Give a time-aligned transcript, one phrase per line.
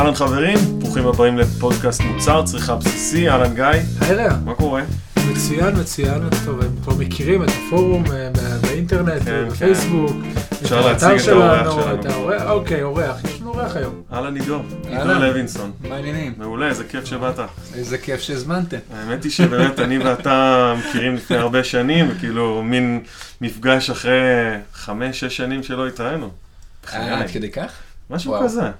[0.00, 3.64] אהלן חברים, ברוכים הבאים לפודקאסט מוצר, צריכה בסיסי, אהלן גיא,
[4.00, 4.82] היי רע, מה קורה?
[5.32, 10.16] מצוין, מצוין, טוב, הם כבר מכירים את הפורום אה, בא- באינטרנט, כן, בפייסבוק,
[10.62, 12.00] אפשר להציג את האורח שלנו, שלנו.
[12.00, 14.02] את האורח, אוקיי, אורח, יש לנו אורח היום.
[14.12, 15.04] אהלן עידו, עידו.
[15.04, 16.34] לוינסון, מה העניינים?
[16.36, 17.38] מעולה, איזה כיף שבאת.
[17.74, 18.78] איזה כיף שהזמנתם.
[18.94, 23.00] האמת היא שבאמת אני ואתה מכירים לפני הרבה שנים, וכאילו מין
[23.40, 24.20] מפגש אחרי
[24.74, 26.30] חמש, שש שנים שלא התראינו.
[26.92, 27.20] אה.
[27.20, 27.70] עד כדי כך?
[28.10, 28.44] משהו וואו.
[28.44, 28.62] כזה.
[28.62, 28.70] אה,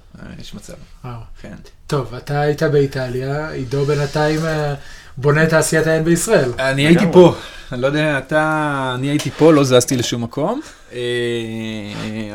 [0.41, 0.73] יש מצב,
[1.05, 1.15] וואו.
[1.41, 1.55] כן.
[1.87, 4.75] טוב, אתה היית באיטליה, עידו בינתיים אה,
[5.17, 6.53] בונה תעשיית העין בישראל.
[6.59, 7.05] אני הייתי.
[7.13, 7.35] פה,
[7.73, 10.61] אני לא יודע, אתה, אני הייתי פה, לא זזתי לשום מקום.
[10.93, 10.99] אה,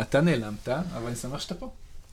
[0.01, 1.69] אתה נעלמת, אבל אני שמח שאתה פה.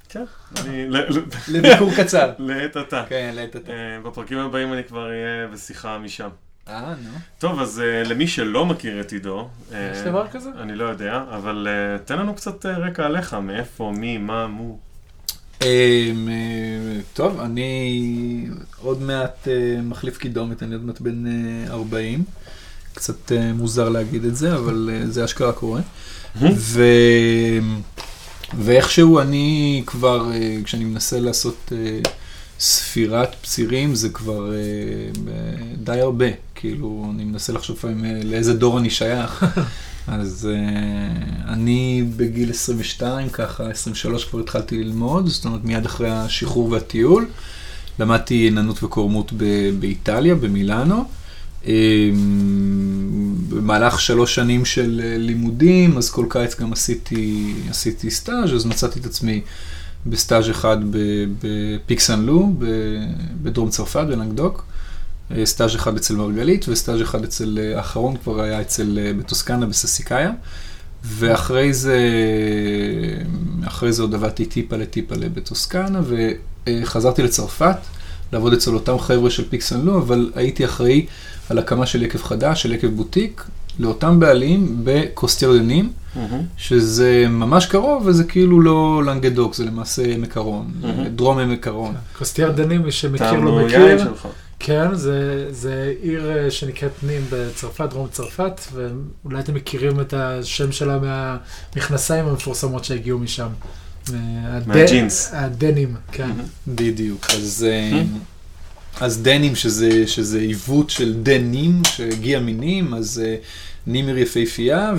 [0.09, 0.24] כן,
[0.64, 2.30] אני, ל- ל- לביקור קצר.
[2.38, 3.04] לעת עתה.
[3.09, 3.73] כן, לעת עתה.
[4.04, 6.28] בפרקים הבאים אני כבר אהיה בשיחה משם.
[6.69, 7.19] אה, נו.
[7.39, 10.51] טוב, אז uh, למי שלא מכיר את עידו, אה, יש דבר כזה?
[10.61, 14.79] אני לא יודע, אבל uh, תן לנו קצת uh, רקע עליך, מאיפה, מי, מה, מו.
[15.63, 16.13] אה,
[17.15, 18.46] טוב, אני
[18.82, 19.49] עוד מעט
[19.82, 22.24] מחליף קידומת, אני עוד מעט בן אה, 40.
[22.95, 25.80] קצת מוזר להגיד את זה, אבל זה אשכרה קורה.
[26.41, 26.82] ו...
[28.59, 30.30] ואיכשהו אני כבר,
[30.65, 32.01] כשאני מנסה לעשות אה,
[32.63, 34.59] ספירת צירים, זה כבר אה,
[35.24, 36.27] ב- די הרבה.
[36.55, 39.45] כאילו, אני מנסה לחשוב לפעמים אה, לאיזה דור אני שייך.
[40.09, 46.71] אז אה, אני בגיל 22, ככה 23 כבר התחלתי ללמוד, זאת אומרת מיד אחרי השחרור
[46.71, 47.27] והטיול.
[47.99, 51.04] למדתי עיננות וקורמות ב- באיטליה, במילאנו.
[51.66, 52.10] אה,
[53.49, 59.01] במהלך שלוש שנים של אה, לימודים, אז כל קיץ גם עשיתי, עשיתי סטאז', אז מצאתי
[59.01, 59.41] את עצמי
[60.06, 60.76] בסטאז' אחד
[61.40, 62.52] בפיקסן לו,
[63.42, 64.64] בדרום צרפת, בלנגדוק.
[65.36, 69.66] אה, סטאז' אחד אצל מרגלית, וסטאז' אחד אצל, אה, האחרון כבר היה אצל, אה, בטוסקנה,
[69.66, 70.30] בססיקאיה.
[71.04, 71.98] ואחרי זה,
[73.66, 76.00] אחרי זה עוד עבדתי טיפה לטיפה בטוסקנה,
[76.66, 77.76] וחזרתי לצרפת,
[78.32, 81.06] לעבוד אצל אותם חבר'ה של פיקסן לו, אבל הייתי אחראי
[81.50, 83.44] על הקמה של יקב חדש, של יקב בוטיק,
[83.78, 85.92] לאותם בעלים בקוסטירדנים,
[86.56, 91.04] שזה ממש קרוב, וזה כאילו לא לנגדוק, זה למעשה מקרון, מהמם.
[91.08, 91.94] דרום עמק קרון.
[92.18, 94.12] קוסטיאר דנים, מי שמכיר לא מכיר.
[94.64, 100.72] כן, זה, זה עיר אה, שנקראת נים בצרפת, דרום צרפת, ואולי אתם מכירים את השם
[100.72, 103.48] שלה מהמכנסיים המפורסמות שהגיעו משם.
[104.12, 105.30] מהד- מהג'ינס.
[105.34, 106.30] הדנים, כן.
[106.68, 108.02] בדיוק, אז, אה,
[109.00, 113.36] אז דנים, שזה, שזה עיוות של דנים, שהגיע מנים, אז אה,
[113.87, 114.93] נימר יפהפייה,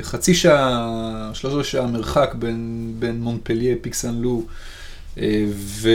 [0.00, 4.42] וחצי שעה, שלוש רבעי שעה מרחק בין, בין מונפליה, פיקסן לו
[5.18, 5.90] אה, ו,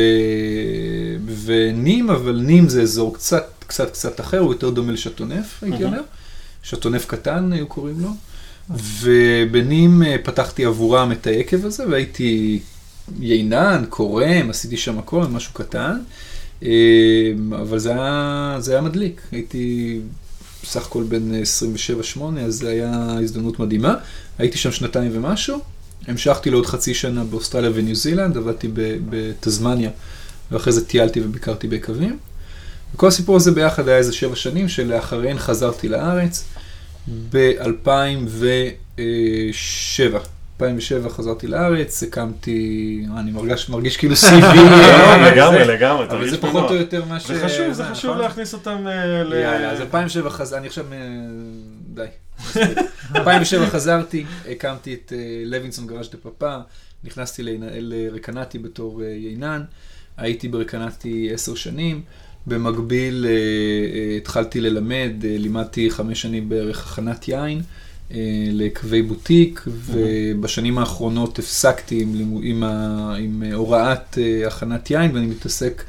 [1.25, 5.83] ונים, אבל נים זה אזור קצת, קצת, קצת אחר, הוא יותר דומה לשטונף, הייתי.
[5.83, 6.01] אומר.
[6.63, 8.09] שטונף קטן היו קוראים לו.
[8.99, 12.59] ובנים אה, פתחתי עבורם את היקב הזה, והייתי
[13.19, 15.99] יינן, קורם, עשיתי שם הכל, משהו קטן.
[16.63, 16.69] אה,
[17.51, 19.21] אבל זה היה, זה היה מדליק.
[19.31, 19.99] הייתי
[20.69, 21.31] בסך הכל בן
[22.15, 23.95] 27-8, אז זו הייתה הזדמנות מדהימה.
[24.37, 25.59] הייתי שם שנתיים ומשהו.
[26.07, 28.67] המשכתי לעוד חצי שנה באוסטרליה וניו זילנד, עבדתי
[29.09, 29.89] בתזמניה,
[30.51, 32.17] ואחרי זה טיילתי וביקרתי ביקבים.
[32.93, 36.43] וכל הסיפור הזה ביחד היה איזה שבע שנים, שלאחריהן חזרתי לארץ.
[37.31, 38.99] ב-2007,
[40.61, 46.41] 2007 חזרתי לארץ, הקמתי, אני מרגיש, מרגיש כאילו CV, לא, אה, לגמרי, לגמרי, אבל זה
[46.41, 46.71] פחות.
[46.71, 47.31] או יותר מה ש...
[47.31, 48.23] זה חשוב, זה חשוב נכון?
[48.23, 49.33] להכניס אותם אה, ל...
[49.33, 50.97] יאללה, אז 2007 חזרתי, אני עכשיו, אה,
[51.93, 52.05] די.
[52.39, 52.77] מספיק.
[53.15, 55.13] 2007 חזרתי, הקמתי את
[55.45, 56.57] לוינסון גראז' דה פאפה,
[57.03, 59.63] נכנסתי לרקנטי בתור יינן,
[60.17, 62.01] הייתי ברקנטי עשר שנים,
[62.47, 63.25] במקביל
[64.17, 67.61] התחלתי ללמד, לימדתי חמש שנים בערך הכנת יין.
[68.11, 68.17] אה,
[68.51, 75.25] לקווי בוטיק, ובשנים האחרונות הפסקתי עם, עם, ה, עם אה, הוראת אה, הכנת יין, ואני
[75.25, 75.83] מתעסק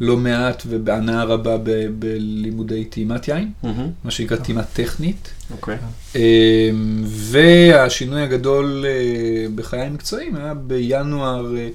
[0.00, 3.50] לא מעט ובהנאה רבה ב, בלימודי טעימת יין,
[4.04, 5.30] מה שנקרא טעימה טכנית.
[5.52, 5.76] אוקיי.
[6.16, 6.70] אה,
[7.06, 8.84] והשינוי הגדול
[9.54, 11.68] בחיי המקצועיים היה בינואר אה,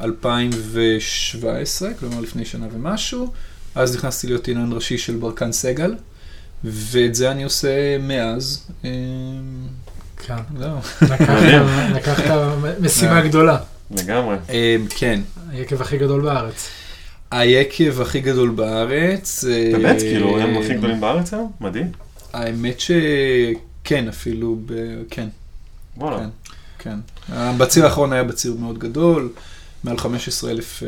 [0.00, 3.32] 2017, כלומר לפני שנה ומשהו,
[3.74, 5.94] אז נכנסתי להיות עינן ראשי של ברקן סגל,
[6.64, 8.66] ואת זה אני עושה מאז.
[8.84, 8.90] אה,
[10.26, 10.34] כן.
[10.58, 10.76] זהו.
[11.02, 11.62] מדהים.
[11.94, 12.24] לקחת-
[12.80, 13.28] משימה אה.
[13.28, 13.58] גדולה,
[13.90, 14.36] לגמרי.
[14.50, 15.20] אה, כן,
[15.50, 16.68] היקב הכי גדול בארץ.
[17.30, 19.44] היקב הכי גדול בארץ.
[19.44, 21.52] אה, באמת, כאילו, הם הכי גדולים בארץ היום?
[21.60, 21.92] מדהים.
[22.32, 24.56] האמת שכן, אפילו.
[25.10, 25.28] כן.
[25.96, 26.18] וואלה.
[26.18, 26.98] כן,
[27.28, 27.58] כן.
[27.58, 29.32] בציר האחרון היה בציר מאוד גדול,
[29.84, 30.82] מעל 15 אלף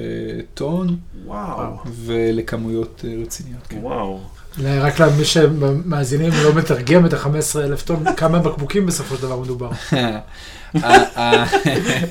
[0.55, 1.77] טון, וואו.
[2.05, 3.67] ולכמויות אה, רציניות.
[3.69, 3.79] כן.
[3.83, 4.21] וואו.
[4.61, 7.29] רק למי שמאזינים לא מתרגם את ה-15
[7.59, 9.71] אלף טון, כמה בקבוקים בסופו של דבר מדובר.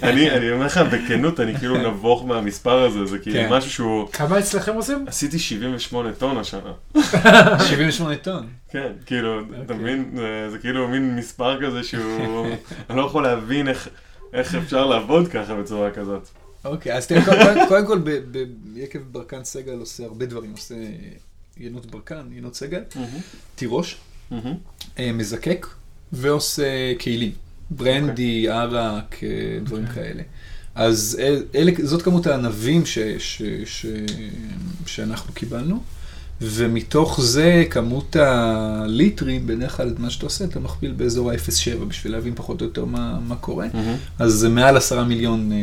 [0.04, 3.54] אני אומר לך בכנות, אני כאילו נבוך מהמספר הזה, זה כאילו כן.
[3.54, 4.08] משהו שהוא...
[4.12, 5.06] כמה אצלכם עושים?
[5.08, 6.72] עשיתי 78 טון השנה.
[7.70, 8.48] 78 טון.
[8.70, 9.76] כן, כאילו, אתה אוקיי.
[9.78, 10.12] מבין?
[10.52, 12.48] זה- כאילו מין מספר כזה שהוא...
[12.90, 13.88] אני לא יכול להבין איך-
[14.64, 16.28] אפשר לעבוד ככה בצורה כזאת.
[16.66, 17.22] אוקיי, אז תראה,
[17.68, 18.00] קודם- כל,
[18.76, 20.76] יקב ברקן סגל עושה הרבה דברים, עושה
[21.58, 22.82] יינות ברקן, יינות סגל,
[23.56, 23.98] תירוש.
[25.00, 25.68] אה, מזקק,
[26.14, 26.64] ועושה
[27.02, 27.32] כלים,
[27.70, 29.30] ברנדי, ערק, אה,
[29.64, 30.24] דברים כאלה.
[30.76, 33.86] אז אל- אלה, זאת כמות הענבים ש, ש, ש,
[34.86, 35.84] שאנחנו קיבלנו,
[36.42, 42.14] ומתוך זה כמות הליטרים, בדרך כלל את מה שאתה עושה, אתה מכפיל באזור ה-0.7 בשביל
[42.14, 43.68] להבין פחות או יותר מה, מה קורה.
[43.74, 43.96] מהמם.
[44.20, 45.58] אז זה מעל עשרה מיליון אה,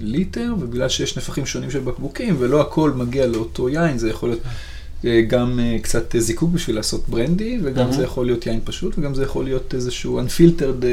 [0.00, 4.42] ליטר, ובגלל שיש נפחים שונים של בקבוקים, ולא הכל מגיע לאותו יין, זה יכול להיות
[5.28, 7.92] גם אה, קצת זיקוק בשביל לעשות ברנדי, וגם.
[7.92, 10.84] זה יכול להיות יין פשוט, וגם זה יכול להיות איזשהו unfiltered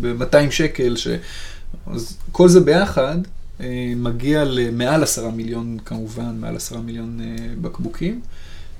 [0.00, 1.08] ב-200 שקל, ש...
[1.86, 3.18] אז כל זה ביחד
[3.60, 8.20] אה, מגיע למעל עשרה מיליון, כמובן, מעל עשרה מיליון אה, בקבוקים,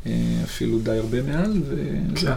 [0.07, 0.13] אה,
[0.45, 2.35] אפילו די הרבה מעל, וזהו.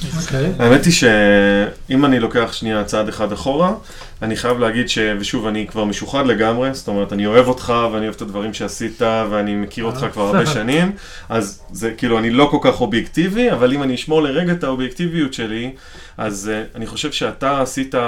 [0.00, 0.18] כן.
[0.20, 0.52] אוקיי.
[0.58, 3.74] האמת היא שאם אני לוקח שנייה צעד אחד אחורה,
[4.22, 4.98] אני חייב להגיד ש...
[5.18, 9.02] ושוב, אני כבר משוחד לגמרי, זאת אומרת, אני אוהב אותך ואני אוהב את הדברים שעשית
[9.02, 10.92] ואני מכיר אותך כבר הרבה שנים,
[11.28, 15.34] אז זה כאילו, אני לא כל כך אובייקטיבי, אבל אם אני אשמור לרגע את האובייקטיביות
[15.34, 15.72] שלי,
[16.18, 17.98] אז uh, אני חושב שאתה עשית, uh,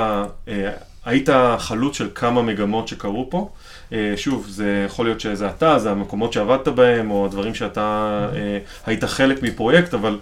[1.05, 1.29] היית
[1.59, 3.49] חלוץ של כמה מגמות שקרו פה.
[3.91, 8.37] Uh, שוב, זה יכול להיות שזה אתה, זה המקומות שעבדת בהם, או הדברים שאתה uh,
[8.87, 10.19] היית חלק מפרויקט, אבל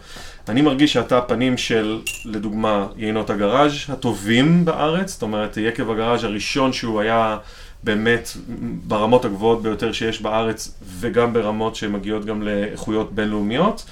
[0.49, 6.73] אני מרגיש שאתה הפנים של, לדוגמה, יינות הגראז' הטובים בארץ, זאת אומרת, יקב הגראז' הראשון
[6.73, 7.37] שהוא היה
[7.85, 8.29] באמת
[8.87, 13.85] ברמות הגבוהות ביותר שיש בארץ, וגם ברמות שמגיעות גם לאיכויות בינלאומיות.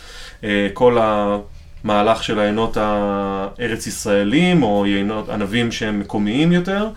[0.45, 0.99] אה, כל
[1.85, 6.89] המהלך של היינות הארץ ישראלים, או יינות ענבים שהם מקומיים יותר,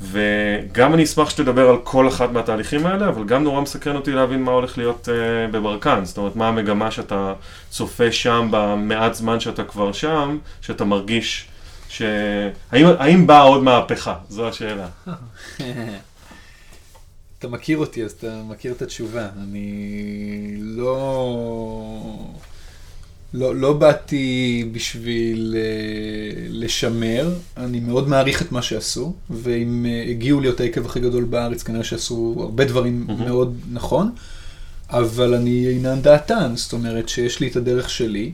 [0.00, 4.42] וגם אני אשמח שתדבר על כל אחד מהתהליכים האלה, אבל גם נורא מסקרן אותי להבין
[4.42, 7.32] מה הולך להיות uh, בברקן, זאת אומרת, מה המגמה שאתה
[7.70, 11.48] צופה שם במעט זמן שאתה כבר שם, שאתה מרגיש
[11.88, 12.02] ש...
[12.72, 14.14] האם, האם באה עוד מהפכה?
[14.28, 14.86] זו השאלה.
[17.38, 19.28] אתה מכיר אותי, אז אתה מכיר את התשובה.
[19.42, 20.94] אני לא...
[23.34, 30.40] לא, לא באתי בשביל uh, לשמר, אני מאוד מעריך את מה שעשו, ואם uh, הגיעו
[30.40, 33.24] להיות העקב הכי גדול בארץ, כנראה שעשו הרבה דברים מהמם.
[33.24, 34.10] מאוד נכון,
[34.90, 38.32] אבל אני אינן דעתן, זאת אומרת שיש לי את הדרך שלי.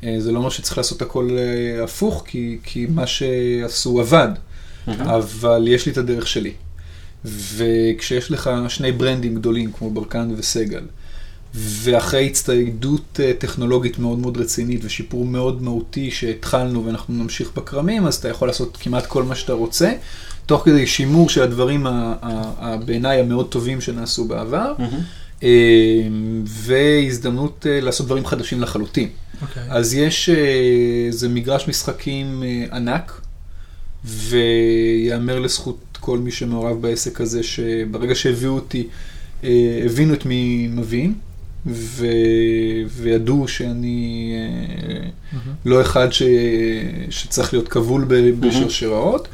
[0.00, 4.28] Uh, זה לא אומר שצריך לעשות הכל uh, הפוך, כי, כי מה שעשו עבד,
[4.86, 6.52] אבל יש לי את הדרך שלי.
[7.24, 10.82] וכשיש לך שני ברנדים גדולים כמו ברקן וסגל,
[11.54, 18.14] ואחרי הצטיידות אה, טכנולוגית מאוד מאוד רצינית ושיפור מאוד מהותי שהתחלנו ואנחנו נמשיך בכרמים, אז
[18.14, 19.92] אתה יכול לעשות כמעט כל מה שאתה רוצה,
[20.46, 21.86] תוך כדי שימור של הדברים
[22.84, 24.74] בעיניי המאוד טובים שנעשו בעבר,
[25.42, 25.48] אה,
[26.44, 29.08] והזדמנות אה, לעשות דברים חדשים לחלוטין.
[29.42, 29.62] אוקיי.
[29.68, 32.42] אז יש, אה, זה מגרש משחקים
[32.72, 33.20] ענק,
[34.04, 38.86] ויאמר לזכות כל מי שמעורב בעסק הזה, שברגע שהביאו אותי,
[39.84, 41.14] הבינו את מי מבין,
[41.66, 42.06] ו...
[42.88, 44.32] וידעו שאני
[45.32, 45.54] מהמם.
[45.64, 46.22] לא אחד ש...
[47.10, 49.28] שצריך להיות כבול ב- בשרשראות.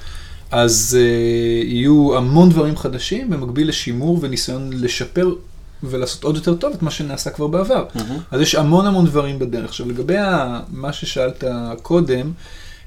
[0.51, 5.35] אז uh, יהיו המון דברים חדשים במקביל לשימור וניסיון לשפר
[5.83, 7.85] ולעשות עוד יותר טוב את מה שנעשה כבר בעבר.
[7.95, 8.19] מהמם.
[8.31, 9.65] אז יש המון המון דברים בדרך.
[9.65, 11.45] עכשיו, לגבי ה- מה ששאלת
[11.83, 12.33] קודם,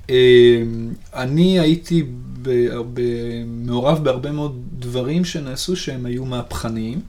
[0.09, 0.15] אה,
[1.15, 2.03] אני הייתי
[2.41, 3.01] בהרבה,
[3.47, 6.99] מעורב בהרבה מאוד דברים שנעשו שהם היו מהפכניים,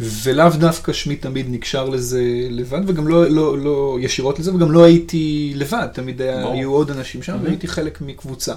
[0.00, 4.84] ולאו דווקא שמי תמיד נקשר לזה לבד, וגם לא, לא, לא ישירות לזה, וגם לא
[4.84, 6.52] הייתי לבד, תמיד היה.
[6.52, 7.44] היו עוד אנשים שם, Mhm.
[7.44, 8.54] והייתי חלק מקבוצה.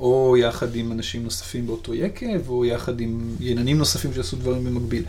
[0.00, 5.02] או יחד עם אנשים נוספים באותו יקב, או יחד עם יננים נוספים שעשו דברים במקביל.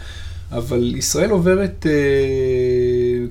[0.52, 1.92] אבל ישראל עוברת אה,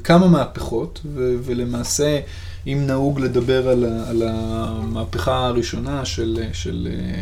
[0.04, 2.20] כמה מהפכות, ו- ולמעשה,
[2.66, 7.20] אם נהוג לדבר על, ה- על המהפכה הראשונה של, של, אה,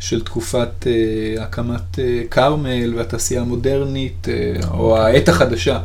[0.00, 5.80] של תקופת אה, הקמת אה, כרמל והתעשייה המודרנית, אה, או העת החדשה,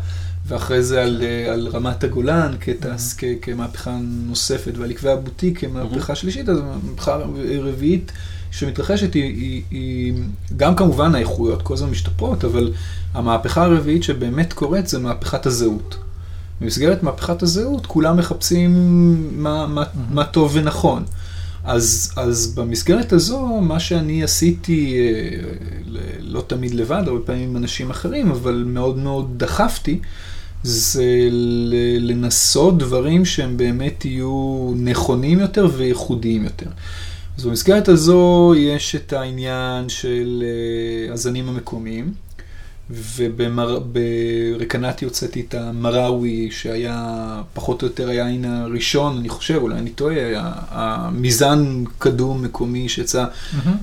[0.48, 6.16] ואחרי זה על, אה, על רמת הגולן כתעש, כ- כמהפכה נוספת, ועל עקבי הבוטיק כמהפכה
[6.16, 7.18] שלישית, אז המהפכה
[7.62, 8.12] רביעית
[8.52, 10.14] שמתרחשת היא, היא, היא
[10.58, 12.72] גם כמובן האיכויות כל הזמן משתפרות, אבל
[13.14, 15.96] המהפכה הרביעית שבאמת קורית זה מהפכת הזהות.
[16.62, 18.74] במסגרת מהפכת הזהות כולם מחפשים
[19.44, 21.04] מה, מה, מה טוב ונכון.
[21.64, 25.40] אז, אז במסגרת הזו, מה שאני עשיתי, אה,
[26.20, 30.00] לא תמיד לבד, הרבה פעמים עם אנשים אחרים, אבל מאוד מאוד דחפתי,
[30.64, 31.30] זה
[32.00, 36.70] לנסות דברים שהם באמת יהיו נכונים יותר וייחודיים יותר.
[37.38, 42.14] אז במסגרת הזו יש את העניין של אה, הזנים המקומיים,
[42.90, 47.18] וברקנטי הוצאתי את המראווי, שהיה
[47.54, 50.16] פחות או יותר היין הראשון, אני חושב, אולי אני טועה,
[50.70, 53.26] המזן קדום מקומי שיצא,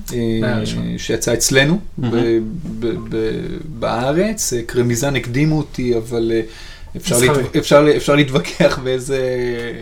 [0.09, 0.63] היה אה.
[0.97, 1.79] שיצא אצלנו.
[1.99, 2.39] ב-
[2.79, 2.95] ב-
[3.79, 4.53] בארץ.
[4.53, 6.41] אה, קרמיזן הקדימו אותי, אבל אה,
[6.97, 7.17] אפשר.
[7.19, 7.55] להת...
[7.55, 9.19] אפשר, אפשר להתווכח באיזה...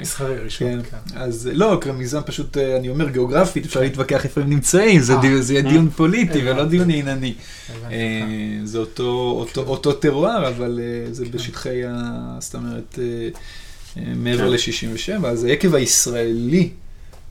[0.01, 1.17] מסחרי ראשון, כן, כן.
[1.17, 5.41] אז לא, קרמיזן פשוט, אה, אני אומר גיאוגרפית, אפשר להתווכח איפה הם נמצאים, זה אה.
[5.41, 6.65] זה יהיה דיון פוליטי ולא.
[6.65, 8.63] דיון אה, אותך.
[8.63, 13.29] זה אותו, אותו, אותו טרואר, אבל אה, זה בשטחי, ה, זאת אומרת, אה,
[13.97, 14.71] אה, מעבר כן.
[14.71, 16.69] ל-67, אז היקב הישראלי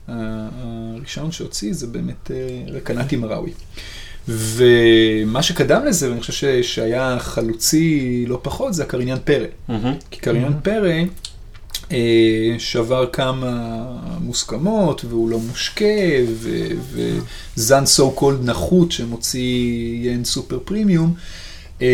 [0.07, 3.51] הראשון שהוציא זה באמת אה, רקנטי מראוי.
[4.27, 9.45] ומה שקדם לזה, ואני חושב ש- שהיה חלוצי לא פחות, זה הקריניאן פרא.
[9.67, 9.93] מהמם.
[10.11, 10.63] כי קריין Mhm.
[10.63, 10.89] פרא
[11.91, 11.97] אה,
[12.57, 13.81] שבר כמה
[14.21, 15.85] מוסכמות, והוא לא מושקה,
[16.35, 16.67] ו-
[17.55, 19.41] וזן סו קולד נחות שמוציא
[20.03, 21.13] יין סופר פרימיום,
[21.81, 21.87] אה,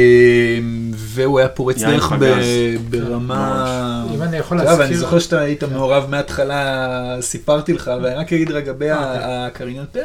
[0.95, 2.45] והוא היה פורץ דרך ב- פגז.
[2.89, 4.05] ברמה...
[4.15, 4.97] אם אני יכול יודע, ואני להזכיר...
[4.99, 5.73] זוכר שאתה היית כן.
[5.73, 6.77] מעורב מההתחלה,
[7.21, 9.05] סיפרתי לך, ואני רק אגיד לגבי אוקיי.
[9.21, 10.03] הקריניאן פרא,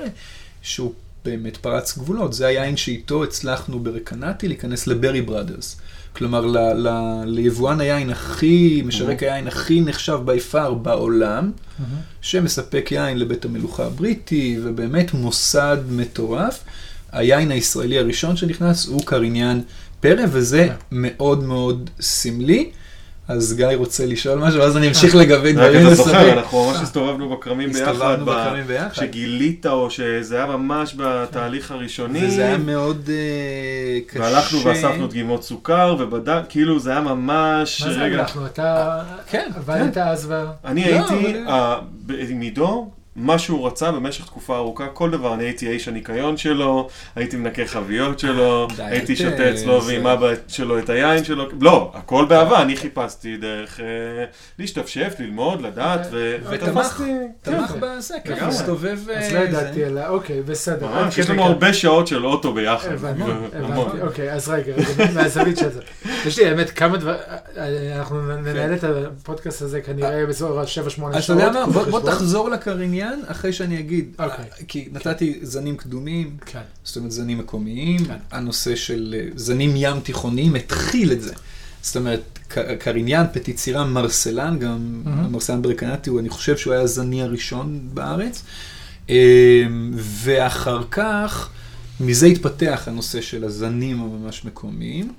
[0.62, 0.92] שהוא
[1.24, 2.32] באמת פרץ גבולות.
[2.32, 5.76] זה היין שאיתו הצלחנו ברקנטי להיכנס לברי בראדרס.
[6.16, 6.88] כלומר, ל, ל,
[7.26, 12.00] ליבואן היין הכי, משווק היין הכי נחשב בי פאר בעולם, מהמם.
[12.20, 16.64] שמספק יין לבית המלוכה הבריטי, ובאמת מוסד מטורף.
[17.12, 19.60] היין הישראלי הראשון שנכנס הוא קריניאן
[20.00, 20.74] פרא, וזה כן.
[20.90, 22.70] מאוד מאוד סמלי.
[23.30, 26.32] אז גיא רוצה לשאול משהו, ואז אני אמשיך לגבי רק דברים אתה זוכר.
[26.32, 28.94] אנחנו ממש הסתובבנו בכרמים ביחד, הסתובבנו בכרמים ביחד.
[28.94, 32.26] שגילית או שזה היה ממש בתהליך הראשוני.
[32.26, 34.20] וזה היה מאוד אה, קשה.
[34.20, 37.82] והלכנו ואספנו דגימות סוכר, ובדק, כאילו זה היה ממש...
[37.82, 38.46] מה זה אנחנו?
[38.46, 40.44] אתה כן, עבדת אז ב...
[40.64, 40.96] אני לא,
[42.08, 46.36] הייתי עם עידו, מה שהוא רצה במשך תקופה ארוכה, כל דבר, אני הייתי האיש הניקיון
[46.36, 51.92] שלו, הייתי מנקה חביות שלו, הייתי שותה אצלו ועם אבא שלו את היין שלו, לא,
[51.94, 53.84] הכל באהבה, אני חיפשתי דרך אה,
[54.58, 57.02] להשתפשף, ללמוד, לדעת, ו- ותמך, ותפסתי,
[57.42, 58.48] כן, תמך בזה, כן, לגמרי.
[58.48, 58.98] מסתובב...
[59.16, 59.44] אז אה, לא.
[59.44, 60.86] ידעתי עליה, אוקיי, בסדר.
[61.18, 61.42] יש לנו.
[61.42, 63.48] הרבה שעות של אוטו ביחד, הבנתי, המון.
[63.88, 64.72] הבנתי, אוקיי, אז רגע,
[65.14, 65.80] מהזווית של זה.
[66.26, 67.18] יש לי האמת כמה דברים,
[67.96, 71.40] אנחנו ננהל את הפודקאסט הזה כנראה באזור ה-7-8 אז אתה שעות.
[71.40, 72.00] יודע מה, בוא-.
[72.00, 74.44] תחזור לקריניאן אחרי שאני אגיד, אוקיי.
[74.68, 78.16] כי נתתי זנים קדומים, כן, זאת אומרת זנים מקומיים, כן.
[78.30, 81.34] הנושא של אה, זנים ים תיכוניים התחיל את זה.
[81.82, 82.38] זאת אומרת,
[82.78, 85.24] קריניאן, פטיצירה, מרסלן, גם מהמם.
[85.24, 88.42] המרסלן ברקנטי, אני חושב שהוא היה הזני הראשון בארץ.
[89.10, 89.64] אה,
[89.94, 91.50] ואחר כך,
[92.00, 95.12] מזה התפתח הנושא של הזנים הממש מקומיים.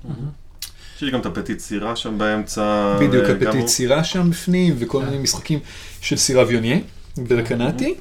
[0.96, 2.96] יש לי גם את הפטיט סירה שם באמצע.
[3.00, 3.24] בדיוק,
[3.68, 5.04] סירה שם בפנים, וכל כן.
[5.04, 5.58] מיני משחקים
[6.00, 6.78] של סירה ויוניה
[7.16, 7.94] ברקנטי.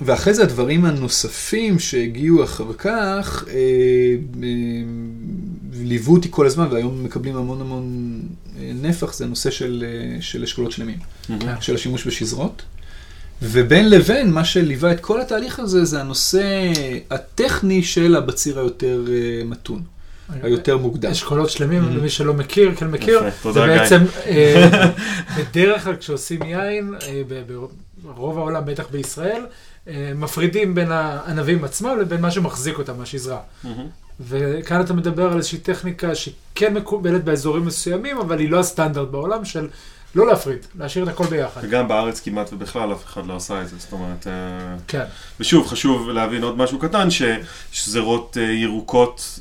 [0.00, 3.54] ואחרי זה הדברים הנוספים שהגיעו אחר כך, אה,
[4.42, 4.48] אה,
[5.72, 8.18] ליוו אותי כל הזמן, והיום מקבלים המון המון
[8.58, 10.98] אה, נפח, זה הנושא של, אה, של אשכולות שלמים.
[11.26, 11.60] כן.
[11.60, 12.62] של השימוש בשזרות.
[13.42, 16.72] ובין לבין, מה שליווה את כל התהליך הזה, זה הנושא
[17.10, 19.82] הטכני של הבציר היותר אה, מתון,
[20.42, 21.10] היותר מוקדם.
[21.10, 21.82] אשכולות שלמים.
[21.96, 23.20] למי שלא מכיר, כן מכיר.
[23.42, 23.60] זה.
[23.66, 24.90] בעצם, אה,
[25.38, 27.22] בדרך כלל כשעושים יין, אה,
[28.02, 29.46] ברוב העולם, בטח בישראל,
[29.88, 33.40] אה, מפרידים בין הענבים עצמם לבין מה שמחזיק אותם, השזרה.
[33.64, 33.86] מהמם.
[34.20, 39.44] וכאן אתה מדבר על איזושהי טכניקה שכן מקובלת באזורים מסוימים, אבל היא לא הסטנדרט בעולם
[39.44, 39.68] של
[40.14, 41.60] לא להפריד, להשאיר את הכל ביחד.
[41.64, 44.26] וגם בארץ כמעט ובכלל אף אחד לא עשה את זה, זאת אומרת...
[44.88, 45.04] כן,
[45.40, 49.40] ושוב, חשוב להבין עוד משהו קטן, ששזרות ירוקות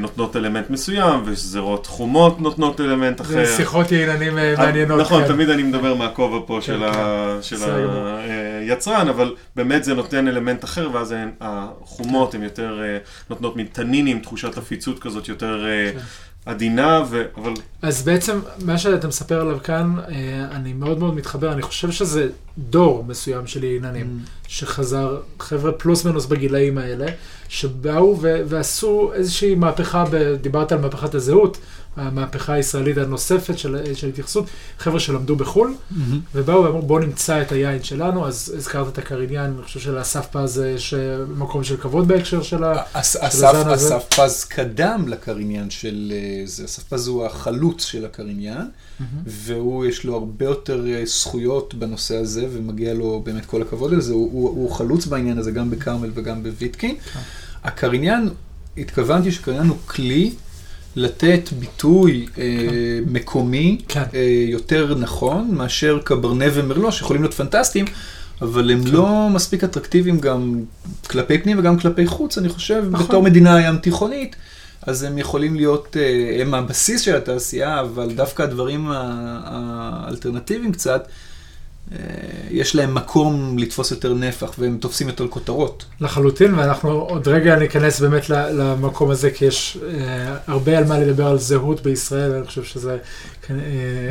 [0.00, 3.44] נותנות אלמנט מסוים, ושזרות חומות נותנות אלמנט אחר.
[3.44, 5.00] זה שיחות יעיננים אה, מעניינות.
[5.00, 5.28] נכון, כן.
[5.28, 7.42] תמיד אני מדבר מהכובע פה של כן.
[7.42, 8.20] של גמור.
[8.60, 12.98] היצרן, אבל באמת זה נותן אלמנט אחר, ואז החומות הן יותר אה,
[13.30, 15.98] נותנות מין תנינים, תחושת עפיצות כזאת יותר אה, כן.
[16.46, 16.98] עדינה,
[17.36, 21.90] אבל אז בעצם, מה שאתה מספר עליו כאן, אה, אני מאוד מאוד מתחבר, אני חושב
[21.90, 24.18] שזה דור מסוים של יעיננים,
[24.52, 27.06] שחזר, חבר'ה פלוס מינוס בגילאים האלה,
[27.48, 31.58] שבאו ו- ועשו איזושהי מהפכה, ב- דיברת על מהפכת הזהות,
[31.96, 34.44] המהפכה הישראלית הנוספת של, של התייחסות,
[34.78, 36.20] חבר'ה שלמדו בחו"ל, מהמם.
[36.34, 40.62] ובאו ואמרו בואו נמצא את היין שלנו, אז הזכרת את הקריניאן, אני חושב שלאסף פז
[40.76, 40.98] יש אה,
[41.36, 42.82] מקום של כבוד בהקשר של ה...
[42.92, 43.96] אס- של אסף הזן הזה.
[43.96, 48.66] אסף פז קדם לקריניאן של אה, זה, אסף פז הוא החלוץ של הקריניאן,
[49.26, 54.00] והוא יש לו הרבה יותר אה, זכויות בנושא הזה, ומגיע לו באמת כל הכבוד על
[54.00, 56.96] זה, הוא, הוא, הוא חלוץ בעניין הזה גם בכרמל וגם בוויטקין.
[57.12, 57.20] כן.
[57.64, 58.26] הקריניאן,
[58.76, 60.32] התכוונתי שקריניאן הוא כלי
[60.96, 62.44] לתת ביטוי אה,
[63.06, 64.02] מקומי כן.
[64.14, 67.84] אה, יותר נכון מאשר קברנה ומרלו, שיכולים להיות פנטסטיים,
[68.42, 70.60] אבל הם לא מספיק אטרקטיביים גם
[71.10, 73.06] כלפי פנים וגם כלפי חוץ, אני חושב, נכון.
[73.06, 74.36] בתור מדינה ים תיכונית.
[74.90, 81.08] אז הם יכולים להיות, אה, הם הבסיס של התעשייה, אבל דווקא הדברים האלטרנטיביים קצת,
[81.92, 81.98] אה,
[82.50, 85.84] יש להם מקום לתפוס יותר נפח, והם תופסים יותר כותרות.
[86.00, 91.26] לחלוטין, ואנחנו עוד רגע ניכנס באמת למקום הזה, כי יש אה, הרבה על מה לדבר
[91.26, 92.98] על זהות בישראל, ואני חושב שזה
[93.50, 93.56] אה,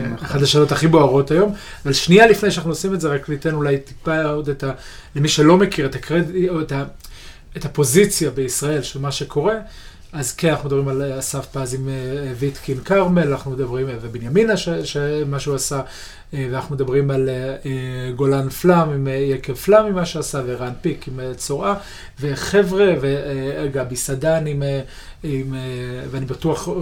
[0.05, 0.25] נכון.
[0.25, 1.53] אחת השאלות הכי בוערות היום.
[1.85, 4.71] אבל שנייה לפני שאנחנו עושים את זה, רק ניתן אולי טיפה עוד את ה...
[5.15, 6.83] למי שלא מכיר את הקרדיט, או את, ה,
[7.57, 9.55] את הפוזיציה בישראל של מה שקורה.
[10.13, 13.95] אז כן, אנחנו מדברים על אה, אסף פז עם אה, ויטקין כרמל, אנחנו מדברים, אה,
[14.01, 15.81] ובנימינה, שמה שהוא עשה, אה,
[16.33, 20.73] ואנחנו מדברים על אה, אה, גולן פלאם, עם אה, יקב פלאם, עם מה שעשה, ורן
[20.81, 21.75] פיק עם אה, צורעה,
[22.19, 24.81] וחבר'ה, וגבי סדן עם, אה,
[25.23, 25.59] עם, אה,
[26.11, 26.73] ואני בטוח אה,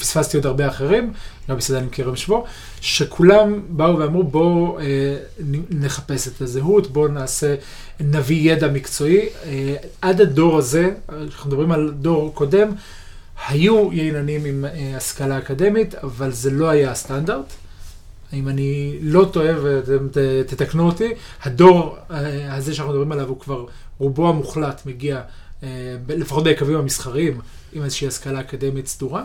[0.00, 1.12] פספסתי עוד הרבה אחרים,
[1.48, 2.44] גבי סדן עם כרם שבו,
[2.80, 4.84] שכולם באו ואמרו, בואו אה,
[5.70, 7.54] נחפש את הזהות, בואו נעשה,
[8.00, 9.28] נביא ידע מקצועי.
[9.44, 12.68] אה, עד הדור הזה, אנחנו מדברים על דור קודם,
[13.48, 17.52] היו ייננים עם אה, השכלה אקדמית, אבל זה לא היה הסטנדרט.
[18.32, 20.08] אם אני לא טועה ואתם
[20.46, 23.64] תתקנו אותי, הדור אה, הזה שאנחנו מדברים עליו הוא כבר,
[23.98, 25.20] רובו המוחלט מגיע,
[25.62, 27.40] אה, לפחות ביקבים המסחריים,
[27.72, 29.24] עם איזושהי השכלה אקדמית סדורה,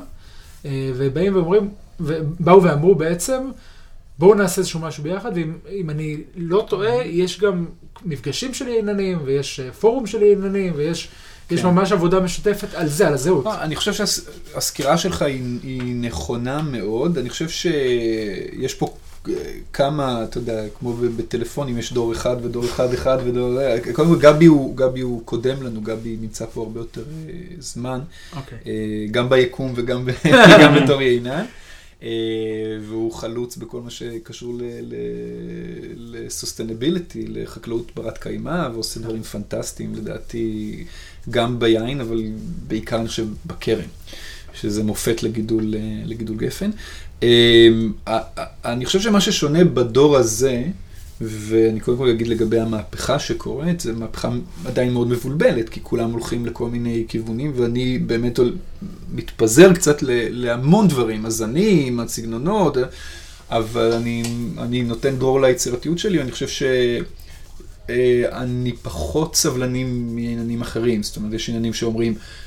[0.65, 1.69] אה, ובאים ואומרים,
[1.99, 3.49] ובאו ואמרו בעצם,
[4.19, 7.65] בואו נעשה איזשהו משהו ביחד, ואם אם אני לא טועה, יש גם
[8.05, 11.09] מפגשים של ייננים, ויש פורום של ייננים, ויש
[11.51, 11.67] יש כן.
[11.67, 13.47] ממש עבודה משותפת על זה, על הזהות.
[13.47, 17.17] אה, אני חושב שהסקירה שלך היא, נכונה מאוד.
[17.17, 18.93] אני חושב שיש פה
[19.29, 19.33] אה,
[19.73, 23.59] כמה, אתה יודע, כמו בטלפונים, יש דור אחד ודור אחד אחד ודור...
[23.93, 27.99] קודם כל, גבי הוא, גבי הוא קודם לנו, גבי נמצא פה הרבה יותר אה, זמן,
[28.35, 28.57] אוקיי.
[28.67, 28.73] אה,
[29.11, 30.07] גם ביקום וגם
[30.75, 31.45] בתור יינן.
[32.03, 32.09] אה,
[32.81, 34.57] והוא חלוץ בכל מה שקשור
[35.97, 40.83] לסוסטנביליטי, לחקלאות ברת קיימא, ועושה דברים פנטסטיים לדעתי,
[41.29, 42.21] גם ביין, אבל
[42.67, 43.87] בעיקר אני חושב בכרם,
[44.53, 46.71] שזה מופת לגידול, אה, לגידול גפן.
[47.23, 47.67] אה,
[48.65, 50.63] אני חושב שמה ששונה בדור הזה,
[51.21, 54.29] ואני קודם כל אגיד לגבי המהפכה שקורית, זו מהפכה
[54.65, 58.39] עדיין מאוד מבולבלת, כי כולם הולכים לכל מיני כיוונים, ואני באמת
[59.13, 59.97] מתפזר קצת
[60.29, 62.77] להמון דברים, הזנים, הסגנונות,
[63.49, 64.23] אבל אני,
[64.57, 66.47] אני נותן דרור ליצירתיות שלי, ואני חושב
[67.87, 71.03] שאני פחות סבלני מעניינים אחרים.
[71.03, 72.44] זאת אומרת, יש עניינים שאומרים, אה,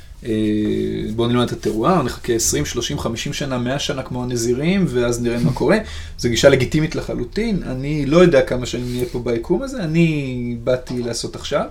[1.16, 5.38] בואו נלמד את הטרואר, נחכה 20, 30, 50 שנה, 100 שנה כמו הנזירים, ואז נראה
[5.38, 5.76] מה קורה.
[6.18, 7.62] זו גישה לגיטימית לחלוטין.
[7.62, 11.64] אני לא יודע כמה שנים נהיה פה ביקום הזה, אני באתי לעשות עכשיו,